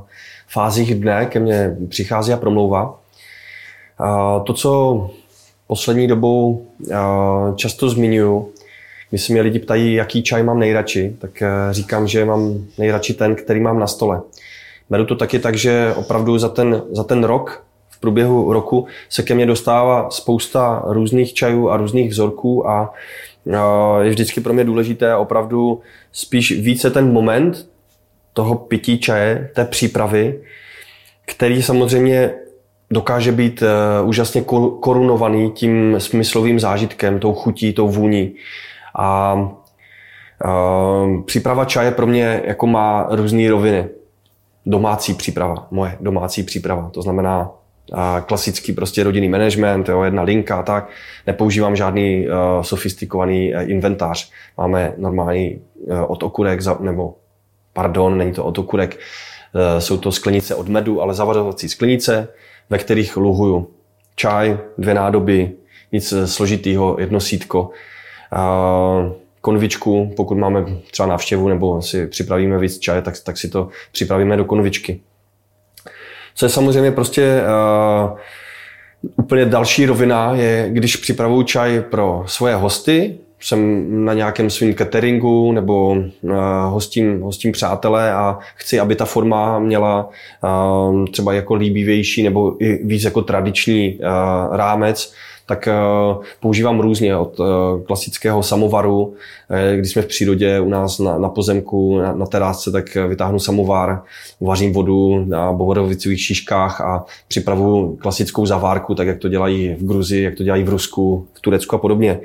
fázích 0.50 0.96
dne 0.96 1.26
ke 1.26 1.40
mně 1.40 1.78
přichází 1.90 2.34
a 2.34 2.38
promlouvá. 2.38 3.00
To, 4.44 4.54
co 4.54 5.10
poslední 5.68 6.08
dobou 6.08 6.68
často 7.56 7.90
zmiňuji, 7.90 8.54
když 9.10 9.22
se 9.22 9.34
mě 9.34 9.42
lidi 9.42 9.60
ptají, 9.60 9.94
jaký 9.94 10.24
čaj 10.24 10.44
mám 10.44 10.60
nejradši, 10.60 11.16
tak 11.20 11.44
říkám, 11.72 12.08
že 12.08 12.26
mám 12.26 12.66
nejradši 12.78 13.14
ten, 13.14 13.36
který 13.36 13.60
mám 13.60 13.80
na 13.80 13.88
stole. 13.88 14.22
Beru 14.90 15.06
to 15.06 15.16
taky 15.16 15.40
tak, 15.40 15.56
že 15.56 15.94
opravdu 15.96 16.38
za 16.38 16.50
ten, 16.50 16.82
za 16.92 17.04
ten 17.04 17.24
rok, 17.24 17.64
v 17.90 18.00
průběhu 18.00 18.54
roku, 18.54 18.88
se 19.10 19.24
ke 19.24 19.36
mně 19.36 19.46
dostává 19.46 20.10
spousta 20.10 20.84
různých 20.86 21.34
čajů 21.34 21.70
a 21.70 21.78
různých 21.78 22.12
vzorků 22.12 22.70
a 22.70 22.94
je 24.02 24.10
vždycky 24.10 24.42
pro 24.42 24.54
mě 24.54 24.64
důležité 24.64 25.16
opravdu 25.16 25.82
spíš 26.12 26.60
více 26.62 26.90
ten 26.92 27.12
moment 27.14 27.70
toho 28.34 28.56
pití 28.56 29.00
čaje, 29.00 29.50
té 29.56 29.66
přípravy, 29.66 30.42
který 31.26 31.62
samozřejmě 31.64 32.34
dokáže 32.92 33.32
být 33.32 33.62
uh, 33.62 34.10
úžasně 34.10 34.42
korunovaný 34.80 35.52
tím 35.52 35.96
smyslovým 35.98 36.60
zážitkem, 36.60 37.20
tou 37.20 37.34
chutí, 37.34 37.74
tou 37.74 37.88
vůní. 37.88 38.36
A 38.96 39.34
uh, 40.46 41.22
příprava 41.22 41.66
čaje 41.66 41.92
pro 41.92 42.08
mě 42.08 42.42
jako 42.46 42.68
má 42.68 43.08
různé 43.12 43.50
roviny 43.50 43.90
domácí 44.66 45.14
příprava, 45.14 45.68
moje 45.72 45.98
domácí 46.00 46.44
příprava. 46.44 46.90
To 46.90 47.02
znamená 47.02 47.52
a 47.94 48.22
klasický 48.22 48.74
prostě 48.74 49.04
rodinný 49.04 49.30
management, 49.30 49.90
jo, 49.90 50.04
jedna 50.04 50.24
linka 50.24 50.60
a 50.60 50.64
tak. 50.64 50.90
Nepoužívám 51.28 51.76
žádný 51.76 52.28
uh, 52.28 52.34
sofistikovaný 52.62 53.54
uh, 53.54 53.72
inventář. 53.72 54.32
Máme 54.58 54.94
normální 54.98 55.62
uh, 55.76 56.04
od 56.08 56.24
okurek, 56.24 56.62
za, 56.62 56.78
nebo 56.80 57.16
pardon, 57.74 58.18
není 58.18 58.34
to 58.34 58.46
od 58.46 58.58
okurek, 58.58 59.00
uh, 59.56 59.80
jsou 59.80 59.98
to 59.98 60.12
sklenice 60.12 60.56
od 60.56 60.68
medu, 60.68 61.02
ale 61.02 61.14
zavařovací 61.14 61.70
sklenice, 61.70 62.28
ve 62.70 62.78
kterých 62.78 63.18
luhuju 63.18 63.68
čaj, 64.16 64.58
dvě 64.78 64.94
nádoby, 64.94 65.52
nic 65.92 66.14
složitýho, 66.26 66.96
jedno 67.00 67.20
sítko. 67.20 67.70
Uh, 68.34 69.12
konvičku, 69.42 70.14
pokud 70.16 70.38
máme 70.38 70.66
třeba 70.92 71.08
návštěvu 71.08 71.50
nebo 71.50 71.82
si 71.82 72.08
připravíme 72.08 72.60
víc 72.60 72.80
čaje, 72.80 73.02
tak, 73.02 73.14
tak 73.24 73.38
si 73.38 73.50
to 73.50 73.70
připravíme 73.92 74.38
do 74.38 74.46
konvičky. 74.46 75.02
Co 76.40 76.46
je 76.46 76.50
samozřejmě 76.50 76.92
prostě 76.92 77.42
uh, 77.42 78.18
úplně 79.16 79.46
další 79.46 79.86
rovina, 79.86 80.36
je, 80.36 80.70
když 80.70 80.96
připravuju 80.96 81.44
čaj 81.44 81.82
pro 81.82 82.24
svoje 82.26 82.56
hosty, 82.56 83.16
jsem 83.42 83.86
na 84.06 84.14
nějakém 84.14 84.50
svým 84.50 84.76
cateringu 84.76 85.52
nebo 85.52 85.90
uh, 85.90 86.32
hostím, 86.66 87.22
hostím 87.22 87.52
přátelé 87.52 88.14
a 88.14 88.40
chci, 88.56 88.80
aby 88.80 88.96
ta 88.96 89.06
forma 89.06 89.60
měla 89.60 90.10
uh, 90.44 91.06
třeba 91.06 91.34
jako 91.34 91.56
líbivější 91.56 92.24
nebo 92.24 92.64
i 92.64 92.86
víc 92.86 93.04
jako 93.04 93.22
tradiční 93.22 94.00
uh, 94.00 94.56
rámec, 94.56 95.14
tak 95.50 95.68
eh, 95.68 95.74
používám 96.40 96.80
různě 96.80 97.18
od 97.18 97.40
eh, 97.40 97.84
klasického 97.84 98.44
samovaru, 98.44 99.14
eh, 99.50 99.78
když 99.78 99.92
jsme 99.92 100.02
v 100.02 100.08
přírodě 100.08 100.60
u 100.60 100.70
nás 100.70 101.00
na, 101.00 101.18
na 101.18 101.30
pozemku, 101.30 101.98
na, 101.98 102.14
na 102.14 102.26
terásce, 102.26 102.72
tak 102.72 102.96
vytáhnu 102.96 103.40
samovar, 103.40 104.02
vařím 104.42 104.74
vodu 104.74 105.26
na 105.26 105.54
bohorovicových 105.54 106.22
šiškách 106.22 106.82
a 106.82 107.06
připravuju 107.28 107.96
klasickou 107.96 108.46
zavárku, 108.46 108.96
tak 108.96 109.08
jak 109.08 109.18
to 109.18 109.30
dělají 109.30 109.76
v 109.80 109.86
Gruzi, 109.86 110.22
jak 110.22 110.36
to 110.36 110.44
dělají 110.44 110.64
v 110.64 110.70
Rusku, 110.70 111.28
v 111.34 111.42
Turecku 111.42 111.76
a 111.76 111.80
podobně. 111.80 112.20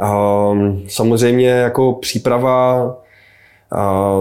Um, 0.00 0.82
samozřejmě 0.88 1.48
jako 1.48 1.92
příprava, 1.92 2.96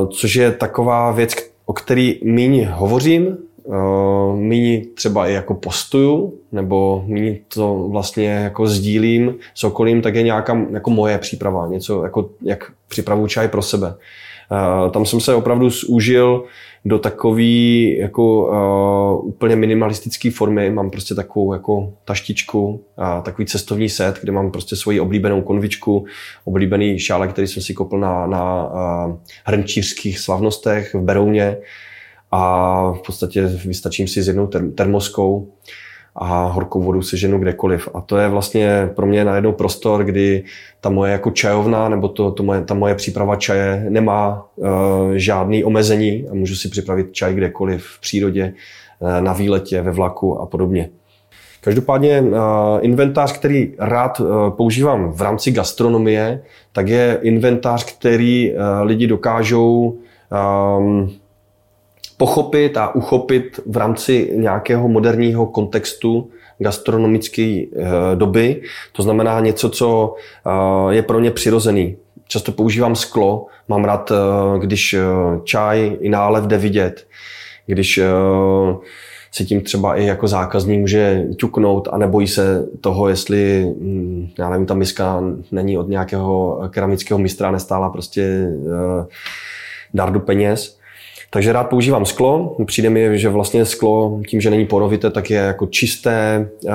což 0.10 0.36
je 0.36 0.51
taková 0.51 1.12
věc, 1.12 1.36
o 1.65 1.73
který 1.73 2.19
míň 2.23 2.67
hovořím, 2.71 3.38
uh, 3.67 4.39
třeba 4.93 5.27
i 5.27 5.34
jako 5.34 5.53
postuju, 5.53 6.34
nebo 6.51 7.03
míň 7.06 7.38
to 7.53 7.88
vlastně 7.91 8.30
jako 8.30 8.67
sdílím 8.67 9.36
s 9.56 9.63
okolím, 9.63 10.01
tak 10.01 10.15
je 10.15 10.23
nějaká 10.23 10.65
jako 10.71 10.89
moje 10.89 11.17
příprava, 11.17 11.67
něco 11.67 12.03
jako 12.03 12.30
jak 12.41 12.71
připravu 12.88 13.27
čaj 13.27 13.47
pro 13.47 13.62
sebe. 13.62 13.95
Uh, 14.51 14.91
tam 14.91 15.06
jsem 15.06 15.19
se 15.19 15.34
opravdu 15.34 15.69
zúžil 15.69 16.43
do 16.86 16.99
takový 16.99 17.97
jako 17.97 18.45
uh, 18.45 19.27
úplně 19.27 19.56
minimalistické 19.56 20.32
formy. 20.32 20.69
Mám 20.69 20.89
prostě 20.89 21.15
takovou 21.15 21.53
jako 21.53 21.93
taštičku 22.06 22.82
a 22.97 23.21
takový 23.21 23.45
cestovní 23.45 23.89
set, 23.89 24.19
kde 24.21 24.32
mám 24.32 24.51
prostě 24.51 24.75
svoji 24.75 24.99
oblíbenou 24.99 25.41
konvičku, 25.41 26.06
oblíbený 26.45 26.99
šálek, 26.99 27.32
který 27.32 27.47
jsem 27.47 27.63
si 27.63 27.73
koupil 27.73 27.99
na, 27.99 28.27
na 28.27 28.67
uh, 28.67 29.15
hrnčířských 29.45 30.19
slavnostech 30.19 30.93
v 30.93 31.01
Berouně 31.01 31.58
a 32.38 32.91
v 32.91 33.02
podstatě 33.06 33.45
vystačím 33.65 34.08
si 34.08 34.21
s 34.21 34.28
jednou 34.28 34.47
termoskou 34.76 35.47
a 36.15 36.45
horkou 36.45 36.82
vodu 36.82 37.02
se 37.02 37.17
ženu 37.17 37.39
kdekoliv. 37.39 37.89
A 37.93 38.02
to 38.02 38.17
je 38.17 38.28
vlastně 38.28 38.89
pro 38.95 39.06
mě 39.06 39.26
najednou 39.26 39.52
prostor, 39.52 40.04
kdy 40.04 40.43
ta 40.82 40.89
moje 40.89 41.12
jako 41.12 41.32
čajovna 41.32 41.89
nebo 41.89 42.08
to, 42.08 42.32
to 42.32 42.43
moje, 42.43 42.62
ta 42.62 42.73
moje 42.73 42.95
příprava 42.95 43.36
čaje 43.36 43.86
nemá 43.89 44.45
uh, 44.56 44.67
žádný 45.13 45.63
omezení 45.63 46.26
a 46.32 46.34
můžu 46.34 46.56
si 46.56 46.69
připravit 46.69 47.08
čaj 47.12 47.34
kdekoliv 47.34 47.84
v 47.84 48.02
přírodě, 48.02 48.54
uh, 49.00 49.21
na 49.21 49.34
výletě, 49.34 49.82
ve 49.82 49.91
vlaku 49.91 50.41
a 50.41 50.45
podobně. 50.45 50.89
Každopádně 51.62 52.21
uh, 52.21 52.38
inventář, 52.82 53.32
který 53.32 53.73
rád 53.80 54.19
uh, 54.19 54.50
používám 54.50 55.12
v 55.12 55.21
rámci 55.21 55.52
gastronomie, 55.52 56.41
tak 56.71 56.88
je 56.88 57.19
inventář, 57.21 57.97
který 57.97 58.52
uh, 58.52 58.58
lidi 58.84 59.08
dokážou 59.08 59.97
um, 60.80 61.12
pochopit 62.17 62.77
a 62.77 62.95
uchopit 62.95 63.60
v 63.65 63.77
rámci 63.77 64.32
nějakého 64.36 64.88
moderního 64.88 65.45
kontextu 65.45 66.30
gastronomické 66.60 67.63
eh, 67.63 68.15
doby. 68.15 68.62
To 68.91 69.03
znamená 69.03 69.39
něco, 69.39 69.69
co 69.69 70.15
eh, 70.45 70.93
je 70.93 71.01
pro 71.01 71.19
ně 71.19 71.32
přirozený. 71.32 71.97
Často 72.27 72.51
používám 72.51 72.95
sklo, 72.95 73.45
mám 73.67 73.86
rád, 73.86 74.12
eh, 74.12 74.60
když 74.60 74.95
čaj 75.43 75.97
i 75.99 76.10
nálev 76.10 76.43
jde 76.43 76.58
vidět, 76.58 77.08
když 77.65 77.99
si 79.32 79.45
tím 79.45 79.62
třeba 79.62 79.95
i 79.95 80.06
jako 80.06 80.27
zákazník 80.27 80.80
může 80.80 81.25
ťuknout 81.38 81.88
a 81.91 81.97
nebojí 81.97 82.27
se 82.27 82.67
toho, 82.82 83.10
jestli, 83.10 83.63
hm, 83.82 84.30
já 84.39 84.49
nevím, 84.49 84.65
ta 84.65 84.73
miska 84.73 85.23
není 85.51 85.77
od 85.77 85.89
nějakého 85.89 86.62
keramického 86.69 87.19
mistra, 87.19 87.51
nestála 87.51 87.89
prostě 87.89 88.47
dardu 89.93 90.19
peněz. 90.19 90.77
Takže 91.30 91.54
rád 91.54 91.63
používám 91.63 92.06
sklo. 92.06 92.56
Přijde 92.66 92.90
mi, 92.90 93.20
že 93.20 93.30
vlastně 93.30 93.66
sklo, 93.66 94.22
tím, 94.28 94.42
že 94.42 94.50
není 94.50 94.66
porovité, 94.66 95.10
tak 95.10 95.30
je 95.30 95.38
jako 95.38 95.68
čisté, 95.68 96.50
eh, 96.68 96.74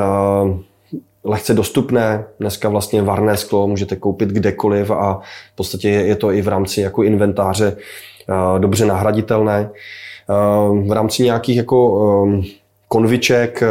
lehce 1.24 1.54
dostupné. 1.54 2.24
Dneska 2.40 2.68
vlastně 2.68 3.02
varné 3.02 3.36
sklo 3.36 3.68
můžete 3.68 3.96
koupit 3.96 4.28
kdekoliv 4.28 4.90
a 4.90 5.20
v 5.52 5.56
podstatě 5.56 5.88
je 5.88 6.16
to 6.16 6.32
i 6.32 6.42
v 6.42 6.48
rámci 6.48 6.80
jako 6.80 7.02
inventáře 7.02 7.76
eh, 7.76 8.58
dobře 8.58 8.86
nahraditelné. 8.86 9.70
Eh, 9.70 10.86
v 10.88 10.92
rámci 10.92 11.22
nějakých 11.22 11.56
jako 11.56 12.28
konviček, 12.88 13.62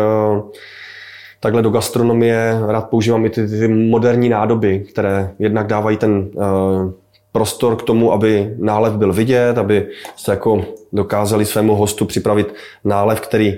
takhle 1.39 1.61
do 1.61 1.69
gastronomie 1.69 2.59
rád 2.67 2.89
používám 2.89 3.25
i 3.25 3.29
ty, 3.29 3.47
ty 3.47 3.67
moderní 3.67 4.29
nádoby, 4.29 4.79
které 4.79 5.31
jednak 5.39 5.67
dávají 5.67 5.97
ten 5.97 6.29
prostor 7.31 7.75
k 7.75 7.83
tomu, 7.83 8.13
aby 8.13 8.55
nálev 8.57 8.93
byl 8.93 9.13
vidět, 9.13 9.57
aby 9.57 9.87
jste 10.15 10.31
jako 10.31 10.65
dokázali 10.93 11.45
svému 11.45 11.75
hostu 11.75 12.05
připravit 12.05 12.53
nálev, 12.83 13.21
který 13.21 13.57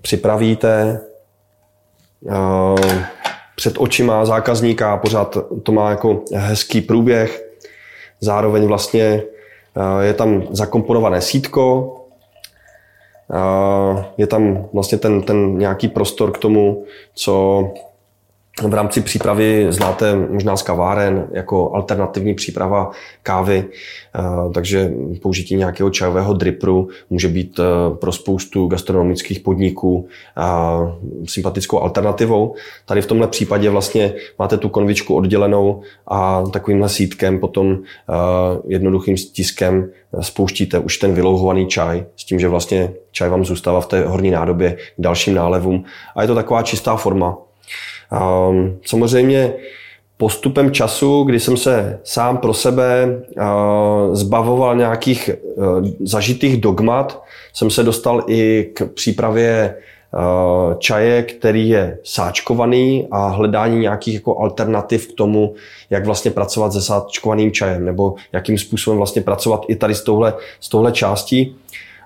připravíte 0.00 1.00
před 3.56 3.74
očima 3.78 4.24
zákazníka 4.24 4.92
a 4.92 4.96
pořád 4.96 5.38
to 5.62 5.72
má 5.72 5.90
jako 5.90 6.20
hezký 6.34 6.80
průběh. 6.80 7.46
Zároveň 8.20 8.66
vlastně 8.66 9.22
je 10.00 10.14
tam 10.14 10.42
zakomponované 10.50 11.20
sítko, 11.20 11.96
je 14.16 14.26
tam 14.26 14.68
vlastně 14.72 14.98
ten, 14.98 15.22
ten 15.22 15.58
nějaký 15.58 15.88
prostor 15.88 16.32
k 16.32 16.38
tomu, 16.38 16.84
co 17.14 17.64
v 18.68 18.74
rámci 18.74 19.00
přípravy 19.00 19.66
znáte 19.68 20.16
možná 20.16 20.56
z 20.56 20.62
kaváren 20.62 21.28
jako 21.32 21.74
alternativní 21.74 22.34
příprava 22.34 22.90
kávy, 23.22 23.64
eh, 23.64 24.20
takže 24.54 24.92
použití 25.22 25.54
nějakého 25.56 25.90
čajového 25.90 26.32
dripru 26.32 26.88
může 27.10 27.28
být 27.28 27.60
eh, 27.60 27.96
pro 27.96 28.12
spoustu 28.12 28.66
gastronomických 28.66 29.40
podniků 29.40 30.08
eh, 30.38 30.42
sympatickou 31.24 31.80
alternativou. 31.80 32.54
Tady 32.86 33.02
v 33.02 33.06
tomhle 33.06 33.28
případě 33.28 33.70
vlastně 33.70 34.14
máte 34.38 34.56
tu 34.56 34.68
konvičku 34.68 35.14
oddělenou 35.14 35.82
a 36.06 36.44
takovýmhle 36.52 36.88
sítkem 36.88 37.38
potom 37.38 37.78
jednoduchým 38.68 39.16
stiskem 39.16 39.90
spouštíte 40.20 40.78
už 40.78 40.98
ten 40.98 41.14
vylouhovaný 41.14 41.66
čaj 41.66 42.04
s 42.16 42.24
tím, 42.24 42.40
že 42.40 42.48
vlastně 42.48 42.92
čaj 43.12 43.28
vám 43.28 43.44
zůstává 43.44 43.80
v 43.80 43.86
té 43.86 44.06
horní 44.06 44.30
nádobě 44.30 44.72
k 44.72 44.76
dalším 44.98 45.34
nálevům 45.34 45.84
a 46.16 46.22
je 46.22 46.28
to 46.28 46.34
taková 46.34 46.62
čistá 46.62 46.96
forma, 46.96 47.36
Samozřejmě 48.86 49.54
postupem 50.16 50.72
času, 50.72 51.22
kdy 51.22 51.40
jsem 51.40 51.56
se 51.56 52.00
sám 52.04 52.38
pro 52.38 52.54
sebe 52.54 53.22
zbavoval 54.12 54.76
nějakých 54.76 55.30
zažitých 56.00 56.60
dogmat, 56.60 57.22
jsem 57.52 57.70
se 57.70 57.82
dostal 57.82 58.24
i 58.26 58.70
k 58.74 58.86
přípravě 58.94 59.74
čaje, 60.78 61.22
který 61.22 61.68
je 61.68 61.98
sáčkovaný 62.04 63.08
a 63.10 63.28
hledání 63.28 63.78
nějakých 63.78 64.14
jako 64.14 64.38
alternativ 64.38 65.12
k 65.12 65.16
tomu, 65.16 65.54
jak 65.90 66.06
vlastně 66.06 66.30
pracovat 66.30 66.72
se 66.72 66.82
sáčkovaným 66.82 67.52
čajem, 67.52 67.84
nebo 67.84 68.14
jakým 68.32 68.58
způsobem 68.58 68.98
vlastně 68.98 69.22
pracovat 69.22 69.64
i 69.68 69.76
tady 69.76 69.94
s 69.94 70.02
touhle, 70.02 70.34
s 70.60 70.68
touhle 70.68 70.92
částí. 70.92 71.56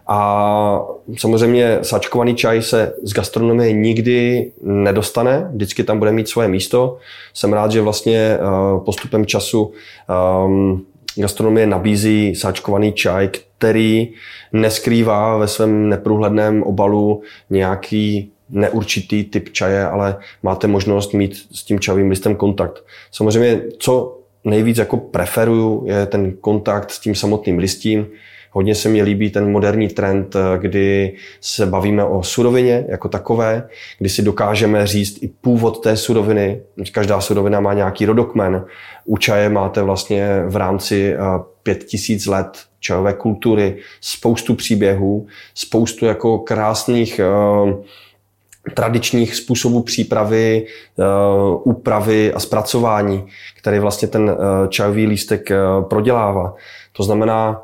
A 0.06 0.80
samozřejmě 1.16 1.78
sačkovaný 1.82 2.34
čaj 2.34 2.62
se 2.62 2.92
z 3.02 3.12
gastronomie 3.12 3.72
nikdy 3.72 4.50
nedostane, 4.62 5.48
vždycky 5.52 5.84
tam 5.84 5.98
bude 5.98 6.12
mít 6.12 6.28
svoje 6.28 6.48
místo. 6.48 6.98
Jsem 7.34 7.52
rád, 7.52 7.70
že 7.70 7.80
vlastně 7.80 8.18
eh, 8.18 8.38
postupem 8.84 9.26
času 9.26 9.72
um, 10.46 10.86
gastronomie 11.16 11.66
nabízí 11.66 12.34
sáčkovaný 12.34 12.92
čaj, 12.92 13.28
který 13.58 14.12
neskrývá 14.52 15.36
ve 15.36 15.48
svém 15.48 15.88
neprůhledném 15.88 16.62
obalu 16.62 17.22
nějaký 17.50 18.30
neurčitý 18.50 19.24
typ 19.24 19.48
čaje, 19.52 19.86
ale 19.86 20.16
máte 20.42 20.66
možnost 20.66 21.14
mít 21.14 21.46
s 21.52 21.64
tím 21.64 21.80
čajovým 21.80 22.10
listem 22.10 22.36
kontakt. 22.36 22.84
Samozřejmě, 23.12 23.62
co 23.78 24.18
nejvíc 24.44 24.78
jako 24.78 24.96
preferuju, 24.96 25.84
je 25.86 26.06
ten 26.06 26.32
kontakt 26.32 26.90
s 26.90 27.00
tím 27.00 27.14
samotným 27.14 27.58
listím, 27.58 28.06
Hodně 28.56 28.74
se 28.74 28.88
mi 28.88 29.02
líbí 29.02 29.30
ten 29.30 29.50
moderní 29.50 29.88
trend, 29.88 30.36
eh, 30.36 30.58
kdy 30.58 31.12
se 31.40 31.66
bavíme 31.66 32.04
o 32.04 32.22
surovině 32.22 32.84
jako 32.88 33.08
takové, 33.08 33.68
kdy 33.98 34.08
si 34.08 34.22
dokážeme 34.22 34.86
říct 34.86 35.22
i 35.22 35.28
původ 35.28 35.82
té 35.82 35.96
suroviny. 35.96 36.60
Každá 36.92 37.20
surovina 37.20 37.60
má 37.60 37.74
nějaký 37.74 38.06
rodokmen. 38.06 38.64
U 39.04 39.16
čaje 39.16 39.48
máte 39.48 39.82
vlastně 39.82 40.42
v 40.46 40.56
rámci 40.56 41.14
eh, 41.14 41.18
pět 41.62 41.84
tisíc 41.84 42.26
let 42.26 42.58
čajové 42.80 43.12
kultury 43.12 43.76
spoustu 44.00 44.54
příběhů, 44.54 45.26
spoustu 45.54 46.06
jako 46.06 46.38
krásných 46.38 47.20
uh, 47.64 47.84
tradičních 48.74 49.34
způsobů 49.34 49.82
přípravy, 49.82 50.66
úpravy 51.62 52.32
a 52.32 52.40
zpracování, 52.40 53.24
který 53.58 53.78
vlastně 53.78 54.08
ten 54.08 54.36
čajový 54.68 55.06
lístek 55.06 55.50
prodělává. 55.88 56.54
To 56.92 57.02
znamená, 57.02 57.62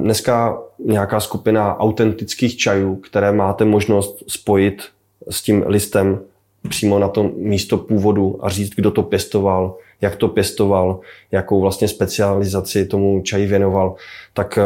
dneska 0.00 0.58
nějaká 0.84 1.20
skupina 1.20 1.78
autentických 1.78 2.56
čajů, 2.56 2.96
které 2.96 3.32
máte 3.32 3.64
možnost 3.64 4.22
spojit 4.26 4.82
s 5.30 5.42
tím 5.42 5.64
listem 5.66 6.20
přímo 6.68 6.98
na 6.98 7.08
to 7.08 7.30
místo 7.36 7.78
původu 7.78 8.38
a 8.40 8.48
říct, 8.48 8.70
kdo 8.74 8.90
to 8.90 9.02
pěstoval, 9.02 9.76
jak 10.00 10.16
to 10.16 10.28
pěstoval, 10.28 11.00
jakou 11.32 11.60
vlastně 11.60 11.88
specializaci 11.88 12.86
tomu 12.86 13.22
čaji 13.22 13.46
věnoval, 13.46 13.94
tak 14.34 14.58
eh, 14.58 14.62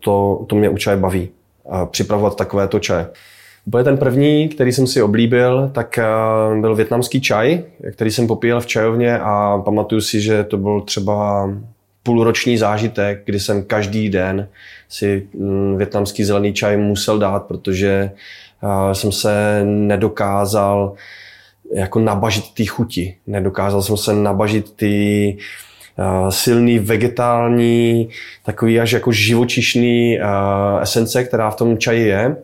to, 0.00 0.44
to 0.46 0.56
mě 0.56 0.68
u 0.68 0.76
čaje 0.76 0.96
baví. 0.96 1.28
Připravovat 1.90 2.36
takovéto 2.36 2.78
čaje. 2.78 3.08
Úplně 3.66 3.84
ten 3.84 3.98
první, 3.98 4.48
který 4.48 4.72
jsem 4.72 4.86
si 4.86 5.02
oblíbil, 5.02 5.70
tak 5.74 5.98
eh, 5.98 6.04
byl 6.60 6.74
větnamský 6.74 7.20
čaj, 7.20 7.64
který 7.92 8.10
jsem 8.10 8.26
popíjel 8.26 8.60
v 8.60 8.66
čajovně 8.66 9.18
a 9.18 9.62
pamatuju 9.64 10.00
si, 10.00 10.20
že 10.20 10.44
to 10.44 10.56
byl 10.56 10.80
třeba 10.80 11.50
půlroční 12.08 12.58
zážitek, 12.58 13.22
kdy 13.24 13.40
jsem 13.40 13.62
každý 13.62 14.08
den 14.08 14.48
si 14.88 15.28
mm, 15.34 15.76
větnamský 15.76 16.24
zelený 16.24 16.52
čaj 16.52 16.76
musel 16.76 17.18
dát, 17.18 17.44
protože 17.46 18.10
jsem 18.92 19.12
se 19.12 19.60
nedokázal 19.64 20.94
jako 21.74 21.98
nabažit 21.98 22.44
ty 22.54 22.66
chuti. 22.66 23.16
Nedokázal 23.26 23.82
jsem 23.82 23.96
se 23.96 24.12
nabažit 24.12 24.72
ty 24.76 25.36
silný 26.28 26.78
vegetální, 26.78 28.08
takový 28.44 28.80
až 28.80 28.92
jako 28.92 29.12
živočišný 29.12 30.18
esence, 30.80 31.24
která 31.24 31.50
v 31.50 31.56
tom 31.56 31.78
čaji 31.78 32.08
je. 32.08 32.36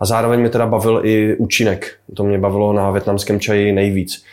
A 0.00 0.04
zároveň 0.04 0.40
mě 0.40 0.48
teda 0.48 0.66
bavil 0.66 1.00
i 1.04 1.36
účinek. 1.36 1.92
To 2.16 2.24
mě 2.24 2.38
bavilo 2.38 2.72
na 2.72 2.90
větnamském 2.90 3.40
čaji 3.40 3.72
nejvíc. 3.72 4.24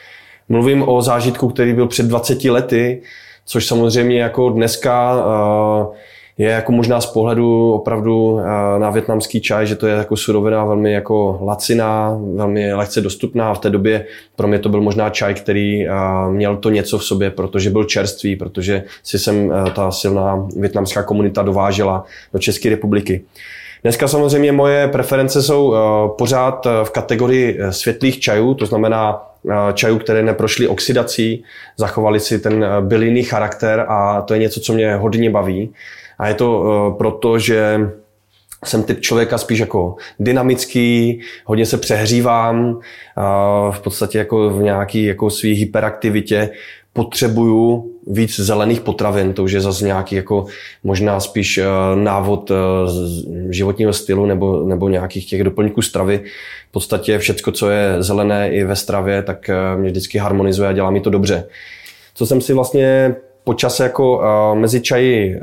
Mluvím 0.49 0.89
o 0.89 1.01
zážitku, 1.01 1.49
který 1.49 1.73
byl 1.73 1.87
před 1.87 2.05
20 2.05 2.43
lety, 2.43 3.01
což 3.47 3.65
samozřejmě 3.65 4.21
jako 4.21 4.49
dneska 4.49 5.15
eh, 5.19 5.97
je 6.37 6.49
jako 6.49 6.71
možná 6.71 7.01
z 7.01 7.05
pohledu 7.05 7.71
opravdu 7.71 8.39
eh, 8.39 8.79
na 8.79 8.89
větnamský 8.89 9.41
čaj, 9.41 9.67
že 9.67 9.75
to 9.75 9.87
je 9.87 9.95
jako 9.95 10.17
surovina 10.17 10.65
velmi 10.65 10.93
jako 10.93 11.39
laciná, 11.41 12.19
velmi 12.35 12.73
lehce 12.73 13.01
dostupná. 13.01 13.53
V 13.53 13.59
té 13.59 13.69
době 13.69 14.05
pro 14.35 14.47
mě 14.47 14.59
to 14.59 14.69
byl 14.69 14.81
možná 14.81 15.09
čaj, 15.09 15.33
který 15.33 15.87
eh, 15.87 15.91
měl 16.29 16.57
to 16.57 16.69
něco 16.69 16.97
v 16.97 17.03
sobě, 17.03 17.31
protože 17.31 17.69
byl 17.69 17.83
čerstvý, 17.83 18.35
protože 18.35 18.83
si 19.03 19.19
sem 19.19 19.53
ta 19.75 19.91
silná 19.91 20.47
větnamská 20.55 21.03
komunita 21.03 21.41
dovážela 21.41 22.05
do 22.33 22.39
České 22.39 22.69
republiky. 22.69 23.23
Dneska 23.83 24.07
samozřejmě 24.07 24.51
moje 24.51 24.87
preference 24.87 25.43
jsou 25.43 25.75
pořád 26.17 26.67
v 26.83 26.89
kategorii 26.89 27.59
světlých 27.69 28.19
čajů, 28.19 28.53
to 28.53 28.65
znamená 28.65 29.27
Eh, 29.49 29.73
čajů, 29.73 29.99
které 29.99 30.23
neprošly 30.23 30.67
oxidací, 30.67 31.43
zachovali 31.77 32.19
si 32.19 32.39
ten 32.39 32.63
eh, 32.63 32.81
bylinný 32.81 33.23
charakter 33.23 33.85
a 33.89 34.21
to 34.21 34.33
je 34.33 34.39
něco, 34.39 34.59
co 34.59 34.73
mě 34.73 34.95
hodně 34.95 35.29
baví. 35.29 35.73
A 36.19 36.27
je 36.27 36.33
to 36.33 36.63
eh, 36.65 36.97
proto, 36.97 37.39
že 37.39 37.89
jsem 38.65 38.83
typ 38.83 39.01
člověka 39.01 39.37
spíš 39.37 39.59
jako 39.59 39.95
dynamický, 40.19 41.21
hodně 41.45 41.65
se 41.65 41.77
přehřívám, 41.77 42.79
v 43.71 43.79
podstatě 43.83 44.17
jako 44.17 44.49
v 44.49 44.63
nějaký 44.63 45.03
jako 45.03 45.29
svý 45.29 45.53
hyperaktivitě 45.53 46.49
potřebuju 46.97 47.91
víc 48.07 48.39
zelených 48.39 48.81
potravin, 48.81 49.33
to 49.33 49.43
už 49.43 49.51
je 49.51 49.61
zase 49.61 49.85
nějaký 49.85 50.15
jako 50.15 50.45
možná 50.83 51.19
spíš 51.19 51.59
návod 51.95 52.51
životního 53.49 53.93
stylu 53.93 54.25
nebo, 54.25 54.63
nebo 54.65 54.89
nějakých 54.89 55.29
těch 55.29 55.43
doplňků 55.43 55.81
stravy, 55.81 56.23
v 56.69 56.71
podstatě 56.71 57.19
všecko, 57.19 57.51
co 57.51 57.69
je 57.69 57.95
zelené 57.99 58.49
i 58.49 58.63
ve 58.63 58.75
stravě, 58.75 59.23
tak 59.23 59.49
eh, 59.49 59.77
mě 59.77 59.89
vždycky 59.89 60.17
harmonizuje 60.17 60.69
a 60.69 60.73
dělá 60.73 60.89
mi 60.89 61.01
to 61.01 61.09
dobře. 61.09 61.43
Co 62.15 62.25
jsem 62.25 62.41
si 62.41 62.53
vlastně 62.53 63.15
po 63.43 63.53
čase 63.53 63.83
jako 63.83 64.21
mezi 64.53 64.81
čaji 64.81 65.41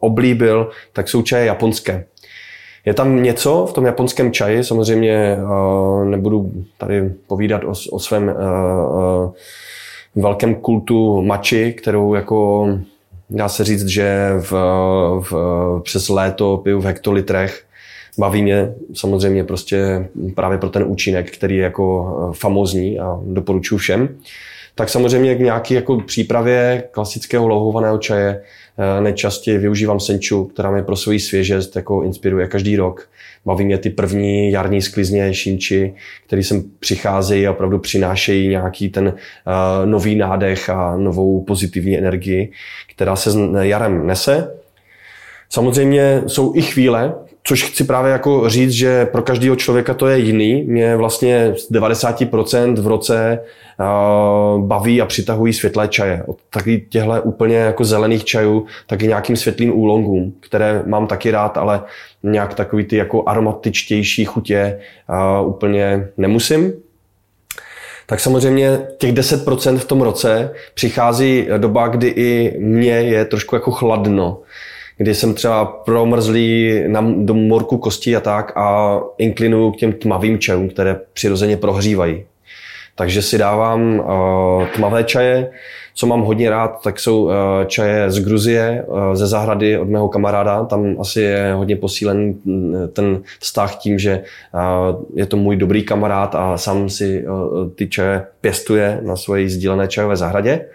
oblíbil, 0.00 0.70
tak 0.92 1.08
jsou 1.08 1.22
čaje 1.22 1.46
japonské. 1.46 2.04
Je 2.86 2.94
tam 2.94 3.22
něco 3.22 3.66
v 3.66 3.72
tom 3.72 3.86
japonském 3.86 4.32
čaji, 4.32 4.64
samozřejmě 4.64 5.38
nebudu 6.04 6.52
tady 6.78 7.10
povídat 7.26 7.64
o, 7.64 7.72
o 7.90 7.98
svém 7.98 8.34
velkém 10.16 10.54
kultu 10.54 11.22
mači, 11.22 11.72
kterou 11.72 12.14
jako 12.14 12.68
dá 13.30 13.48
se 13.48 13.64
říct, 13.64 13.86
že 13.86 14.32
v, 14.38 14.52
v, 15.30 15.32
přes 15.82 16.08
léto 16.08 16.56
piju 16.56 16.80
v 16.80 16.84
hektolitrech 16.84 17.64
baví 18.18 18.42
mě 18.42 18.74
samozřejmě 18.94 19.44
prostě 19.44 20.08
právě 20.34 20.58
pro 20.58 20.70
ten 20.70 20.84
účinek, 20.86 21.30
který 21.30 21.56
je 21.56 21.62
jako 21.62 22.16
eh, 22.30 22.36
famózní 22.40 23.00
a 23.00 23.20
doporučuji 23.26 23.78
všem. 23.78 24.08
Tak 24.74 24.88
samozřejmě 24.88 25.34
k 25.34 25.40
nějaké 25.40 25.74
jako 25.74 26.00
přípravě 26.00 26.84
klasického 26.90 27.48
louhovaného 27.48 27.98
čaje 27.98 28.42
nejčastěji 29.00 29.58
využívám 29.58 30.00
senču, 30.00 30.44
která 30.44 30.70
mě 30.70 30.82
pro 30.82 30.96
svoji 30.96 31.20
svěžest 31.20 31.76
jako 31.76 32.02
inspiruje 32.02 32.46
každý 32.46 32.76
rok. 32.76 33.08
Baví 33.44 33.64
mě 33.64 33.78
ty 33.78 33.90
první 33.90 34.50
jarní 34.50 34.82
sklizně 34.82 35.34
šinči, 35.34 35.94
který 36.26 36.42
sem 36.42 36.64
přicházejí 36.78 37.46
a 37.46 37.50
opravdu 37.50 37.78
přinášejí 37.78 38.48
nějaký 38.48 38.88
ten 38.88 39.06
uh, 39.06 39.12
nový 39.90 40.16
nádech 40.16 40.70
a 40.70 40.96
novou 40.96 41.44
pozitivní 41.44 41.98
energii, 41.98 42.52
která 42.94 43.16
se 43.16 43.30
jarem 43.60 44.06
nese. 44.06 44.54
Samozřejmě 45.50 46.22
jsou 46.26 46.54
i 46.54 46.62
chvíle, 46.62 47.14
Což 47.46 47.64
chci 47.64 47.84
právě 47.84 48.12
jako 48.12 48.48
říct, 48.48 48.70
že 48.70 49.06
pro 49.06 49.22
každého 49.22 49.56
člověka 49.56 49.94
to 49.94 50.06
je 50.06 50.18
jiný. 50.18 50.62
Mě 50.62 50.96
vlastně 50.96 51.54
z 51.56 51.70
90% 51.70 52.74
v 52.82 52.86
roce 52.86 53.40
baví 54.58 55.00
a 55.00 55.06
přitahují 55.06 55.52
světlé 55.52 55.88
čaje. 55.88 56.22
Od 56.26 56.36
takových 56.50 56.84
těchto 56.88 57.22
úplně 57.22 57.56
jako 57.56 57.84
zelených 57.84 58.24
čajů, 58.24 58.66
taky 58.86 59.06
nějakým 59.06 59.36
světlým 59.36 59.78
úlongům, 59.78 60.34
které 60.40 60.82
mám 60.86 61.06
taky 61.06 61.30
rád, 61.30 61.56
ale 61.56 61.82
nějak 62.22 62.54
takový 62.54 62.84
ty 62.84 62.96
jako 62.96 63.22
aromatičtější 63.26 64.24
chutě 64.24 64.78
úplně 65.44 66.08
nemusím. 66.16 66.72
Tak 68.06 68.20
samozřejmě 68.20 68.78
těch 68.98 69.12
10% 69.12 69.78
v 69.78 69.84
tom 69.84 70.02
roce 70.02 70.50
přichází 70.74 71.48
doba, 71.58 71.88
kdy 71.88 72.08
i 72.08 72.56
mně 72.58 72.92
je 72.92 73.24
trošku 73.24 73.56
jako 73.56 73.70
chladno 73.70 74.38
kdy 74.96 75.14
jsem 75.14 75.34
třeba 75.34 75.64
promrzlý 75.64 76.82
na, 76.86 77.04
do 77.16 77.34
morku 77.34 77.78
kostí 77.78 78.16
a 78.16 78.20
tak 78.20 78.56
a 78.56 79.00
inklinuju 79.18 79.72
k 79.72 79.76
těm 79.76 79.92
tmavým 79.92 80.38
čajům, 80.38 80.68
které 80.68 81.00
přirozeně 81.12 81.56
prohřívají. 81.56 82.24
Takže 82.96 83.22
si 83.22 83.38
dávám 83.38 83.98
uh, 83.98 84.66
tmavé 84.66 85.04
čaje. 85.04 85.50
Co 85.94 86.06
mám 86.06 86.22
hodně 86.22 86.50
rád, 86.50 86.82
tak 86.82 87.00
jsou 87.00 87.24
uh, 87.24 87.32
čaje 87.66 88.10
z 88.10 88.18
Gruzie, 88.24 88.84
uh, 88.86 89.14
ze 89.14 89.26
zahrady 89.26 89.78
od 89.78 89.88
mého 89.88 90.08
kamaráda. 90.08 90.64
Tam 90.64 90.96
asi 91.00 91.20
je 91.20 91.52
hodně 91.54 91.76
posílen 91.76 92.34
ten 92.92 93.22
vztah 93.40 93.76
tím, 93.76 93.98
že 93.98 94.22
uh, 94.54 95.02
je 95.14 95.26
to 95.26 95.36
můj 95.36 95.56
dobrý 95.56 95.82
kamarád 95.82 96.34
a 96.34 96.58
sám 96.58 96.88
si 96.88 97.24
uh, 97.26 97.70
ty 97.70 97.88
čaje 97.88 98.26
pěstuje 98.40 98.98
na 99.02 99.16
své 99.16 99.48
sdílené 99.48 99.88
čajové 99.88 100.16
zahradě. 100.16 100.66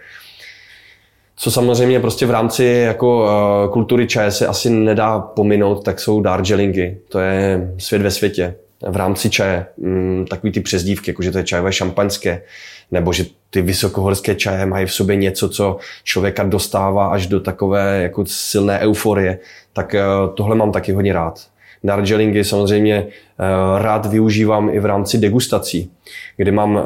Co 1.42 1.50
samozřejmě 1.50 2.00
prostě 2.00 2.26
v 2.26 2.30
rámci 2.30 2.64
jako 2.64 3.22
uh, 3.22 3.72
kultury 3.72 4.06
čaje 4.06 4.30
se 4.30 4.46
asi 4.46 4.70
nedá 4.70 5.18
pominout, 5.18 5.84
tak 5.84 6.00
jsou 6.00 6.20
Darjeelingy. 6.20 6.98
To 7.08 7.18
je 7.18 7.72
svět 7.78 8.02
ve 8.02 8.10
světě. 8.10 8.54
V 8.88 8.96
rámci 8.96 9.30
čaje. 9.30 9.66
Mm, 9.76 10.26
takový 10.30 10.52
ty 10.52 10.60
přezdívky, 10.60 11.10
jako 11.10 11.22
že 11.22 11.30
to 11.30 11.38
je 11.38 11.44
čajové 11.44 11.72
šampaňské, 11.72 12.42
nebo 12.90 13.12
že 13.12 13.24
ty 13.50 13.62
vysokohorské 13.62 14.34
čaje 14.34 14.66
mají 14.66 14.86
v 14.86 14.92
sobě 14.92 15.16
něco, 15.16 15.48
co 15.48 15.76
člověka 16.04 16.44
dostává 16.44 17.08
až 17.08 17.26
do 17.26 17.40
takové 17.40 18.02
jako 18.02 18.24
silné 18.26 18.78
euforie. 18.78 19.38
Tak 19.72 19.94
uh, 19.94 20.34
tohle 20.34 20.56
mám 20.56 20.72
taky 20.72 20.92
hodně 20.92 21.12
rád. 21.12 21.40
Darjeelingy 21.84 22.44
samozřejmě 22.44 23.02
uh, 23.02 23.82
rád 23.82 24.06
využívám 24.06 24.70
i 24.70 24.80
v 24.80 24.86
rámci 24.86 25.18
degustací, 25.18 25.90
kdy 26.36 26.50
mám 26.50 26.74
uh, 26.74 26.82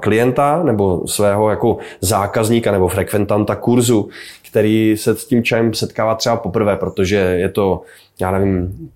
klienta 0.00 0.62
nebo 0.62 1.02
svého 1.06 1.50
jako 1.50 1.76
zákazníka 2.00 2.72
nebo 2.72 2.88
frekventanta 2.88 3.56
kurzu, 3.56 4.08
který 4.48 4.96
se 4.96 5.16
s 5.16 5.26
tím 5.26 5.42
čajem 5.42 5.74
setkává 5.74 6.14
třeba 6.14 6.36
poprvé, 6.36 6.76
protože 6.76 7.16
je 7.16 7.48
to, 7.48 7.82
já 8.20 8.30
nevím, 8.30 8.88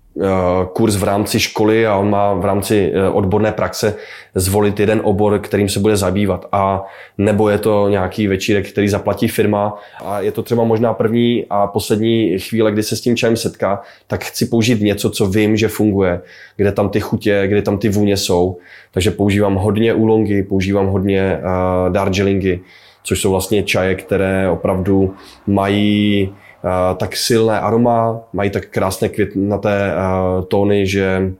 kurz 0.73 0.95
v 0.95 1.03
rámci 1.03 1.39
školy 1.39 1.87
a 1.87 1.95
on 1.95 2.09
má 2.09 2.33
v 2.33 2.45
rámci 2.45 2.91
eh, 2.93 3.09
odborné 3.09 3.51
praxe 3.51 3.95
zvolit 4.35 4.79
jeden 4.79 5.01
obor, 5.03 5.39
kterým 5.39 5.69
se 5.69 5.79
bude 5.79 5.97
zabývat. 5.97 6.47
A 6.51 6.83
nebo 7.17 7.49
je 7.49 7.57
to 7.57 7.89
nějaký 7.89 8.27
večírek, 8.27 8.71
který 8.71 8.89
zaplatí 8.89 9.27
firma 9.27 9.73
a 10.05 10.21
je 10.21 10.31
to 10.31 10.43
třeba 10.43 10.63
možná 10.63 10.93
první 10.93 11.45
a 11.49 11.67
poslední 11.67 12.39
chvíle, 12.39 12.71
kdy 12.71 12.83
se 12.83 12.95
s 12.95 13.01
tím 13.01 13.15
čajem 13.15 13.37
setká, 13.37 13.81
tak 14.07 14.23
chci 14.23 14.45
použít 14.45 14.81
něco, 14.81 15.09
co 15.09 15.27
vím, 15.27 15.57
že 15.57 15.67
funguje, 15.67 16.21
kde 16.57 16.71
tam 16.71 16.89
ty 16.89 16.99
chutě, 16.99 17.43
kde 17.47 17.61
tam 17.61 17.77
ty 17.77 17.89
vůně 17.89 18.17
jsou. 18.17 18.57
Takže 18.91 19.11
používám 19.11 19.55
hodně 19.55 19.93
úlongy, 19.93 20.43
používám 20.43 20.87
hodně 20.87 21.39
uh, 21.39 21.93
darjeelingy, 21.93 22.59
což 23.03 23.21
jsou 23.21 23.31
vlastně 23.31 23.63
čaje, 23.63 23.95
které 23.95 24.49
opravdu 24.49 25.15
mají 25.47 26.29
Eh, 26.29 26.50
tak 26.97 27.15
silné 27.15 27.59
aroma, 27.59 28.19
mají 28.33 28.49
tak 28.49 28.65
krásné 28.65 29.09
květnaté 29.09 29.93
uh, 29.95 30.45
tóny, 30.45 30.87
že 30.87 31.31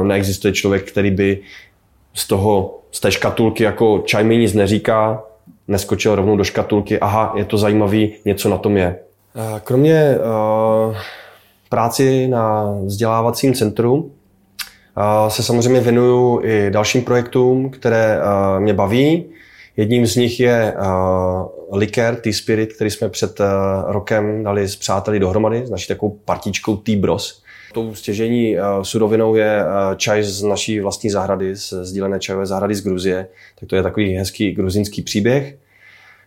uh, 0.00 0.06
neexistuje 0.06 0.52
člověk, 0.52 0.92
který 0.92 1.10
by 1.10 1.38
z 2.14 2.28
toho, 2.28 2.78
z 2.90 3.00
té 3.00 3.12
škatulky 3.12 3.64
jako 3.64 4.02
čaj 4.04 4.24
mi 4.24 4.36
nic 4.36 4.54
neříká, 4.54 5.22
neskočil 5.68 6.14
rovnou 6.14 6.36
do 6.36 6.44
škatulky, 6.44 7.00
aha, 7.00 7.32
je 7.36 7.44
to 7.44 7.58
zajímavý, 7.58 8.14
něco 8.24 8.48
na 8.48 8.58
tom 8.58 8.76
je. 8.76 8.96
Kromě 9.64 10.18
uh, 10.18 10.96
práci 11.68 12.28
na 12.28 12.74
vzdělávacím 12.84 13.54
centru 13.54 13.94
uh, 13.94 14.08
se 15.28 15.42
samozřejmě 15.42 15.80
věnuju 15.80 16.40
i 16.44 16.70
dalším 16.70 17.02
projektům, 17.04 17.70
které 17.70 18.18
uh, 18.18 18.60
mě 18.60 18.74
baví. 18.74 19.24
Jedním 19.76 20.06
z 20.06 20.16
nich 20.16 20.40
je 20.40 20.74
likér 21.72 22.16
T-Spirit, 22.16 22.72
který 22.72 22.90
jsme 22.90 23.08
před 23.08 23.40
uh, 23.40 23.46
rokem 23.86 24.44
dali 24.44 24.68
s 24.68 24.76
přáteli 24.76 25.18
dohromady, 25.18 25.66
s 25.66 25.70
naší 25.70 25.88
takovou 25.88 26.18
partičkou 26.24 26.76
T-Bros. 26.76 27.42
Tou 27.74 27.94
stěžení 27.94 28.56
uh, 28.56 28.62
surovinou 28.82 29.34
je 29.34 29.64
uh, 29.64 29.94
čaj 29.96 30.22
z 30.22 30.42
naší 30.42 30.80
vlastní 30.80 31.10
zahrady, 31.10 31.56
z 31.56 31.72
sdílené 31.82 32.20
čajové 32.20 32.46
zahrady 32.46 32.74
z 32.74 32.84
Gruzie. 32.84 33.26
Tak 33.60 33.68
to 33.68 33.76
je 33.76 33.82
takový 33.82 34.14
hezký 34.14 34.52
gruzinský 34.52 35.02
příběh. 35.02 35.56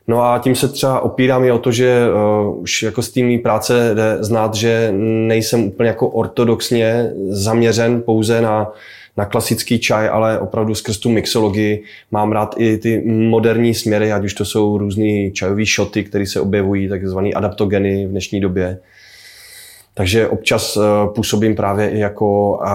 No 0.08 0.24
a 0.24 0.40
tím 0.40 0.56
se 0.56 0.68
třeba 0.68 1.00
opírám 1.00 1.44
i 1.44 1.52
o 1.52 1.60
to, 1.60 1.72
že 1.72 2.08
uh, 2.46 2.62
už 2.62 2.84
jako 2.84 3.02
z 3.02 3.10
té 3.10 3.22
práce 3.44 3.92
jde 3.94 4.18
znát, 4.20 4.56
že 4.56 4.94
nejsem 5.28 5.64
úplně 5.64 5.90
jako 5.90 6.08
ortodoxně 6.08 7.12
zaměřen 7.30 8.02
pouze 8.02 8.42
na 8.42 8.72
na 9.18 9.26
klasický 9.26 9.80
čaj, 9.80 10.10
ale 10.10 10.40
opravdu 10.40 10.76
skrz 10.76 10.98
tu 10.98 11.10
mixologii 11.10 11.84
mám 12.12 12.32
rád 12.32 12.56
i 12.58 12.78
ty 12.78 13.04
moderní 13.06 13.74
směry, 13.74 14.12
ať 14.12 14.24
už 14.24 14.34
to 14.34 14.46
jsou 14.46 14.78
různé 14.78 15.32
čajové 15.32 15.66
šoty, 15.66 16.04
které 16.04 16.26
se 16.26 16.40
objevují, 16.40 16.90
takzvané 16.90 17.30
adaptogeny 17.30 18.06
v 18.06 18.10
dnešní 18.10 18.40
době. 18.40 18.80
Takže 19.96 20.28
občas 20.28 20.78
eh, 20.78 20.82
působím 21.16 21.56
právě 21.56 21.90
i 21.90 22.00
jako 22.00 22.60
eh, 22.66 22.70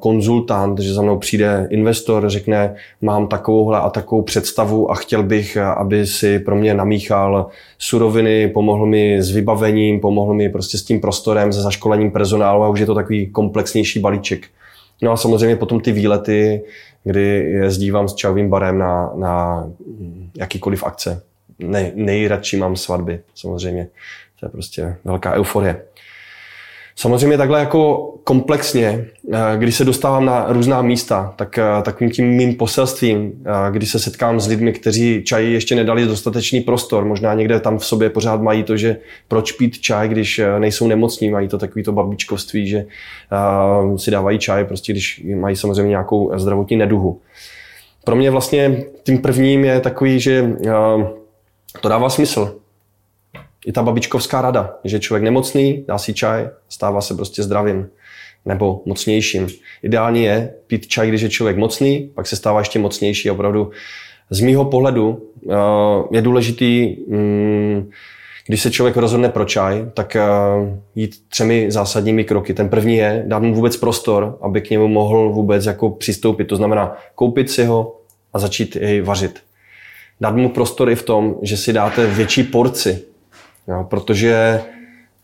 konzultant, 0.00 0.78
že 0.78 0.94
za 0.94 1.02
mnou 1.02 1.18
přijde 1.18 1.66
investor, 1.70 2.30
řekne, 2.30 2.74
mám 3.00 3.26
takovouhle 3.26 3.78
a 3.78 3.90
takovou 3.90 4.22
představu 4.22 4.90
a 4.90 4.94
chtěl 4.94 5.22
bych, 5.22 5.56
eh, 5.56 5.62
aby 5.62 6.06
si 6.06 6.38
pro 6.38 6.56
mě 6.56 6.74
namíchal 6.74 7.46
suroviny, 7.78 8.48
pomohl 8.48 8.86
mi 8.86 9.22
s 9.22 9.30
vybavením, 9.30 10.00
pomohl 10.00 10.34
mi 10.34 10.48
prostě 10.48 10.78
s 10.78 10.82
tím 10.82 11.00
prostorem, 11.00 11.52
se 11.52 11.60
zaškolením 11.60 12.10
personálu 12.10 12.62
a 12.62 12.68
už 12.68 12.80
je 12.80 12.86
to 12.86 12.94
takový 12.94 13.26
komplexnější 13.26 14.00
balíček. 14.00 14.46
No 15.02 15.12
a 15.12 15.16
samozřejmě 15.16 15.56
potom 15.56 15.80
ty 15.80 15.92
výlety, 15.92 16.62
kdy 17.04 17.50
jezdívám 17.50 18.08
s 18.08 18.14
čajovým 18.14 18.50
barem 18.50 18.78
na, 18.78 19.12
na 19.14 19.64
jakýkoliv 20.36 20.84
akce. 20.84 21.22
Nej, 21.58 21.92
nejradši 21.94 22.56
mám 22.56 22.76
svatby, 22.76 23.20
samozřejmě. 23.34 23.88
To 24.40 24.46
je 24.46 24.50
prostě 24.50 24.96
velká 25.04 25.32
euforie. 25.32 25.82
Samozřejmě 27.00 27.38
takhle 27.38 27.60
jako 27.60 27.96
komplexně, 28.24 29.06
eh, 29.32 29.38
když 29.56 29.74
se 29.74 29.84
dostávám 29.84 30.24
na 30.24 30.46
různá 30.48 30.82
místa, 30.82 31.34
tak 31.36 31.58
eh, 31.58 31.82
takovým 31.82 32.10
tím 32.10 32.26
mým 32.26 32.54
poselstvím, 32.54 33.32
eh, 33.46 33.70
když 33.72 33.90
se 33.90 33.98
setkám 33.98 34.40
s 34.40 34.46
lidmi, 34.46 34.72
kteří 34.72 35.22
čaj 35.24 35.52
ještě 35.52 35.74
nedali 35.74 36.04
dostatečný 36.04 36.60
prostor, 36.60 37.04
možná 37.04 37.34
někde 37.34 37.60
tam 37.60 37.78
v 37.78 37.86
sobě 37.86 38.10
pořád 38.10 38.42
mají 38.42 38.62
to, 38.62 38.76
že 38.76 38.96
proč 39.28 39.52
pít 39.52 39.78
čaj, 39.78 40.08
když 40.08 40.40
nejsou 40.58 40.86
nemocní, 40.86 41.30
mají 41.30 41.48
to 41.48 41.58
takový 41.58 41.84
to 41.84 41.92
babičkovství, 41.92 42.68
že 42.68 42.86
si 43.96 44.10
dávají 44.10 44.38
čaj, 44.38 44.64
prostě 44.64 44.92
když 44.92 45.24
mají 45.34 45.56
samozřejmě 45.56 45.88
nějakou 45.88 46.32
zdravotní 46.36 46.76
neduhu. 46.76 47.20
Pro 48.04 48.16
mě 48.16 48.30
vlastně 48.30 48.84
tím 49.02 49.18
prvním 49.18 49.64
je 49.64 49.80
takový, 49.80 50.20
že 50.20 50.56
to 51.80 51.88
dává 51.88 52.10
smysl 52.10 52.54
i 53.68 53.72
ta 53.72 53.82
babičkovská 53.82 54.40
rada, 54.40 54.74
že 54.84 55.00
člověk 55.00 55.24
nemocný, 55.24 55.84
dá 55.88 55.98
si 55.98 56.14
čaj, 56.14 56.48
stává 56.68 57.00
se 57.00 57.14
prostě 57.14 57.42
zdravým 57.42 57.88
nebo 58.44 58.82
mocnějším. 58.86 59.46
Ideální 59.82 60.22
je 60.22 60.54
pít 60.66 60.86
čaj, 60.86 61.08
když 61.08 61.22
je 61.22 61.28
člověk 61.28 61.56
mocný, 61.56 62.10
pak 62.14 62.26
se 62.26 62.36
stává 62.36 62.58
ještě 62.58 62.78
mocnější. 62.78 63.30
Opravdu 63.30 63.70
z 64.30 64.40
mýho 64.40 64.64
pohledu 64.64 65.30
uh, 65.42 65.54
je 66.10 66.22
důležitý, 66.22 66.96
um, 67.06 67.90
když 68.46 68.62
se 68.62 68.70
člověk 68.70 68.96
rozhodne 68.96 69.28
pro 69.28 69.44
čaj, 69.44 69.90
tak 69.94 70.16
uh, 70.16 70.68
jít 70.94 71.14
třemi 71.28 71.66
zásadními 71.68 72.24
kroky. 72.24 72.54
Ten 72.54 72.68
první 72.68 72.96
je 72.96 73.24
dát 73.26 73.42
mu 73.42 73.54
vůbec 73.54 73.76
prostor, 73.76 74.38
aby 74.40 74.60
k 74.60 74.70
němu 74.70 74.88
mohl 74.88 75.30
vůbec 75.30 75.66
jako 75.66 75.90
přistoupit. 75.90 76.44
To 76.44 76.56
znamená 76.56 76.96
koupit 77.14 77.50
si 77.50 77.64
ho 77.64 77.96
a 78.32 78.38
začít 78.38 78.76
jej 78.76 79.00
vařit. 79.00 79.40
Dát 80.20 80.36
mu 80.36 80.48
prostor 80.48 80.90
i 80.90 80.94
v 80.94 81.02
tom, 81.02 81.34
že 81.42 81.56
si 81.56 81.72
dáte 81.72 82.06
větší 82.06 82.42
porci 82.42 83.08
Jo, 83.68 83.86
protože 83.90 84.60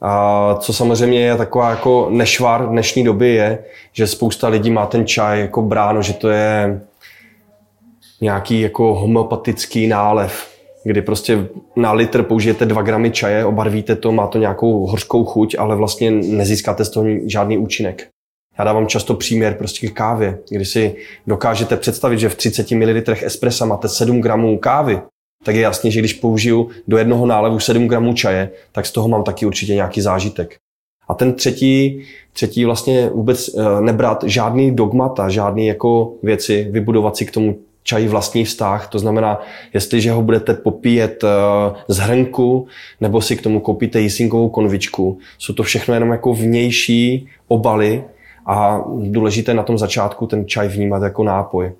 a 0.00 0.54
co 0.60 0.72
samozřejmě 0.72 1.20
je 1.20 1.36
taková 1.36 1.70
jako 1.70 2.08
nešvar 2.10 2.68
dnešní 2.68 3.04
doby 3.04 3.34
je, 3.34 3.58
že 3.92 4.06
spousta 4.06 4.48
lidí 4.48 4.70
má 4.70 4.86
ten 4.86 5.06
čaj 5.06 5.40
jako 5.40 5.62
bráno, 5.62 6.02
že 6.02 6.12
to 6.12 6.28
je 6.28 6.80
nějaký 8.20 8.60
jako 8.60 8.94
homeopatický 8.94 9.86
nálev, 9.86 10.48
kdy 10.84 11.02
prostě 11.02 11.46
na 11.76 11.92
litr 11.92 12.22
použijete 12.22 12.66
2 12.66 12.82
gramy 12.82 13.10
čaje, 13.10 13.44
obarvíte 13.44 13.96
to, 13.96 14.12
má 14.12 14.26
to 14.26 14.38
nějakou 14.38 14.86
hořkou 14.86 15.24
chuť, 15.24 15.56
ale 15.58 15.76
vlastně 15.76 16.10
nezískáte 16.10 16.84
z 16.84 16.90
toho 16.90 17.06
žádný 17.26 17.58
účinek. 17.58 18.08
Já 18.58 18.64
dávám 18.64 18.86
často 18.86 19.14
příměr 19.14 19.54
prostě 19.54 19.88
k 19.88 19.92
kávě, 19.92 20.38
kdy 20.50 20.64
si 20.64 20.96
dokážete 21.26 21.76
představit, 21.76 22.18
že 22.18 22.28
v 22.28 22.34
30 22.34 22.70
ml 22.70 23.02
espressa 23.24 23.64
máte 23.66 23.88
7 23.88 24.20
gramů 24.20 24.58
kávy, 24.58 25.00
tak 25.44 25.54
je 25.54 25.60
jasně, 25.60 25.90
že 25.90 26.00
když 26.00 26.12
použiju 26.12 26.68
do 26.88 26.98
jednoho 26.98 27.26
nálevu 27.26 27.60
7 27.60 27.88
gramů 27.88 28.14
čaje, 28.14 28.50
tak 28.72 28.86
z 28.86 28.92
toho 28.92 29.08
mám 29.08 29.24
taky 29.24 29.46
určitě 29.46 29.74
nějaký 29.74 30.00
zážitek. 30.00 30.56
A 31.08 31.14
ten 31.14 31.32
třetí, 31.32 32.02
třetí 32.32 32.64
vlastně 32.64 33.10
vůbec 33.14 33.48
eh, 33.48 33.80
nebrat 33.80 34.24
žádný 34.26 34.76
dogmata, 34.76 35.28
žádný 35.28 35.66
jako 35.66 36.12
věci, 36.22 36.68
vybudovat 36.70 37.16
si 37.16 37.26
k 37.26 37.30
tomu 37.30 37.58
čaji 37.82 38.08
vlastní 38.08 38.44
vztah. 38.44 38.88
To 38.88 38.98
znamená, 38.98 39.40
jestliže 39.74 40.12
ho 40.12 40.22
budete 40.22 40.54
popíjet 40.54 41.24
eh, 41.24 41.28
z 41.88 41.98
hrnku, 41.98 42.66
nebo 43.00 43.20
si 43.20 43.36
k 43.36 43.42
tomu 43.42 43.60
koupíte 43.60 44.00
jisinkovou 44.00 44.48
konvičku, 44.48 45.18
jsou 45.38 45.52
to 45.52 45.62
všechno 45.62 45.94
jenom 45.94 46.10
jako 46.10 46.34
vnější 46.34 47.28
obaly 47.48 48.04
a 48.46 48.84
důležité 49.00 49.54
na 49.54 49.62
tom 49.62 49.78
začátku 49.78 50.26
ten 50.26 50.46
čaj 50.46 50.68
vnímat 50.68 51.02
jako 51.02 51.24
nápoj. 51.24 51.72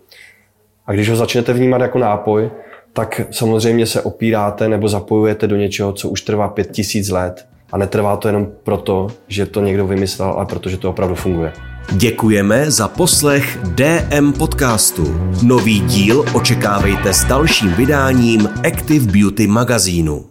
A 0.86 0.92
když 0.92 1.10
ho 1.10 1.16
začnete 1.16 1.52
vnímat 1.52 1.80
jako 1.80 1.98
nápoj, 1.98 2.50
tak 2.94 3.20
samozřejmě 3.30 3.86
se 3.86 4.02
opíráte 4.02 4.68
nebo 4.68 4.88
zapojujete 4.88 5.46
do 5.46 5.56
něčeho, 5.56 5.92
co 5.92 6.08
už 6.08 6.22
trvá 6.22 6.48
pět 6.48 6.70
tisíc 6.70 7.08
let. 7.08 7.46
A 7.72 7.78
netrvá 7.78 8.16
to 8.16 8.28
jenom 8.28 8.48
proto, 8.64 9.08
že 9.28 9.46
to 9.46 9.60
někdo 9.60 9.86
vymyslel, 9.86 10.28
ale 10.28 10.46
protože 10.46 10.76
to 10.76 10.90
opravdu 10.90 11.14
funguje. 11.14 11.52
Děkujeme 11.92 12.70
za 12.70 12.88
poslech 12.88 13.58
DM 13.64 14.32
podcastu. 14.32 15.04
Nový 15.42 15.80
díl 15.80 16.24
očekávejte 16.34 17.14
s 17.14 17.24
dalším 17.24 17.72
vydáním 17.72 18.48
Active 18.66 19.12
Beauty 19.12 19.46
magazínu. 19.46 20.24